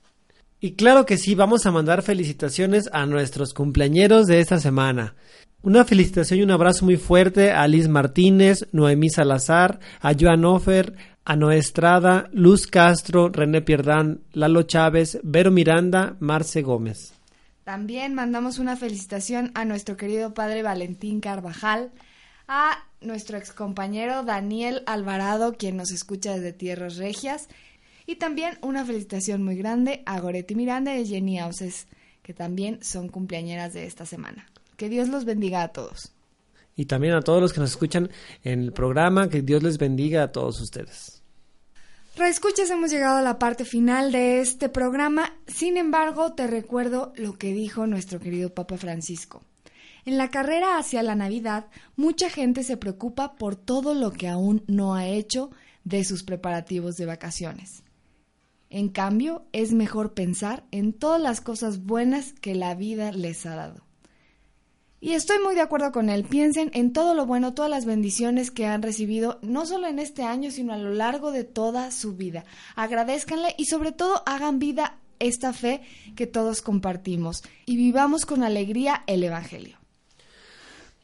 [0.60, 5.14] Y claro que sí, vamos a mandar felicitaciones a nuestros cumpleañeros de esta semana.
[5.62, 10.94] Una felicitación y un abrazo muy fuerte a Liz Martínez, Noemí Salazar, a Joan Offer,
[11.24, 17.14] a Noé Estrada, Luz Castro, René Pierdán, Lalo Chávez, Vero Miranda, Marce Gómez.
[17.64, 21.92] También mandamos una felicitación a nuestro querido padre Valentín Carvajal,
[22.46, 27.48] a nuestro excompañero Daniel Alvarado, quien nos escucha desde Tierras Regias,
[28.06, 31.86] y también una felicitación muy grande a Goretti Miranda y Jenny Auses,
[32.22, 34.46] que también son cumpleañeras de esta semana.
[34.76, 36.12] Que Dios los bendiga a todos.
[36.76, 38.10] Y también a todos los que nos escuchan
[38.42, 41.22] en el programa, que Dios les bendiga a todos ustedes.
[42.16, 45.32] Reescuchas, hemos llegado a la parte final de este programa.
[45.46, 49.42] Sin embargo, te recuerdo lo que dijo nuestro querido Papa Francisco.
[50.04, 54.62] En la carrera hacia la Navidad, mucha gente se preocupa por todo lo que aún
[54.66, 55.50] no ha hecho
[55.84, 57.83] de sus preparativos de vacaciones.
[58.74, 63.54] En cambio, es mejor pensar en todas las cosas buenas que la vida les ha
[63.54, 63.84] dado.
[65.00, 66.24] Y estoy muy de acuerdo con él.
[66.24, 70.24] Piensen en todo lo bueno, todas las bendiciones que han recibido, no solo en este
[70.24, 72.46] año, sino a lo largo de toda su vida.
[72.74, 75.82] Agradezcanle y sobre todo hagan vida esta fe
[76.16, 79.78] que todos compartimos y vivamos con alegría el Evangelio.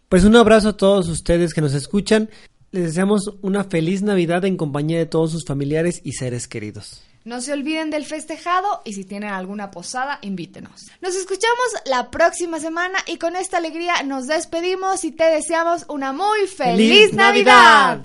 [0.08, 2.30] Pues un abrazo a todos ustedes que nos escuchan.
[2.72, 7.04] Les deseamos una feliz Navidad en compañía de todos sus familiares y seres queridos.
[7.22, 10.90] No se olviden del festejado y si tienen alguna posada, invítenos.
[11.02, 16.14] Nos escuchamos la próxima semana y con esta alegría nos despedimos y te deseamos una
[16.14, 18.00] muy feliz, Navidad.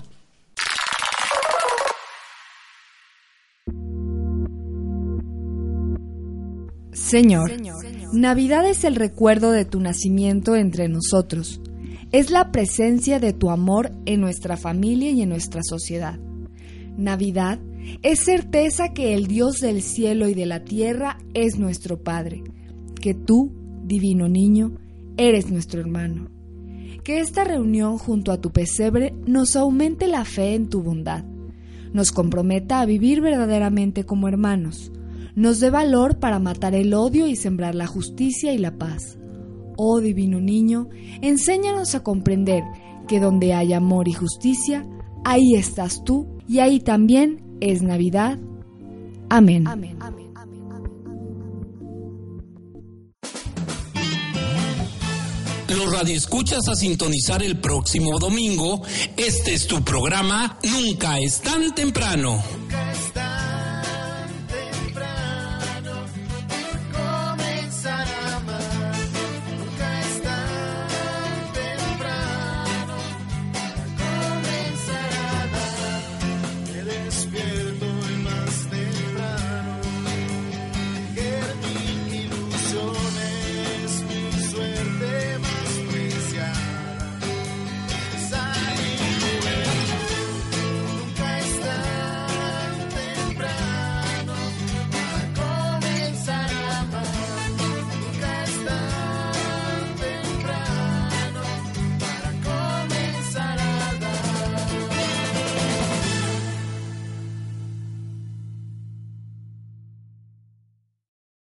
[6.92, 7.52] Señor,
[8.12, 11.62] Navidad es el recuerdo de tu nacimiento entre nosotros.
[12.12, 16.18] Es la presencia de tu amor en nuestra familia y en nuestra sociedad.
[16.98, 17.75] Navidad es
[18.16, 22.42] certeza que el Dios del cielo y de la tierra es nuestro Padre,
[23.00, 23.52] que tú,
[23.84, 24.72] divino niño,
[25.16, 26.28] eres nuestro hermano.
[27.04, 31.24] Que esta reunión junto a tu pesebre nos aumente la fe en tu bondad,
[31.92, 34.90] nos comprometa a vivir verdaderamente como hermanos,
[35.36, 39.18] nos dé valor para matar el odio y sembrar la justicia y la paz.
[39.76, 40.88] Oh divino niño,
[41.20, 42.64] enséñanos a comprender
[43.06, 44.86] que donde hay amor y justicia,
[45.24, 48.38] ahí estás tú y ahí también es Navidad.
[49.28, 49.64] Amén.
[55.68, 58.82] Los radioescuchas a sintonizar el próximo domingo.
[59.16, 62.42] Este es tu programa Nunca es tan temprano.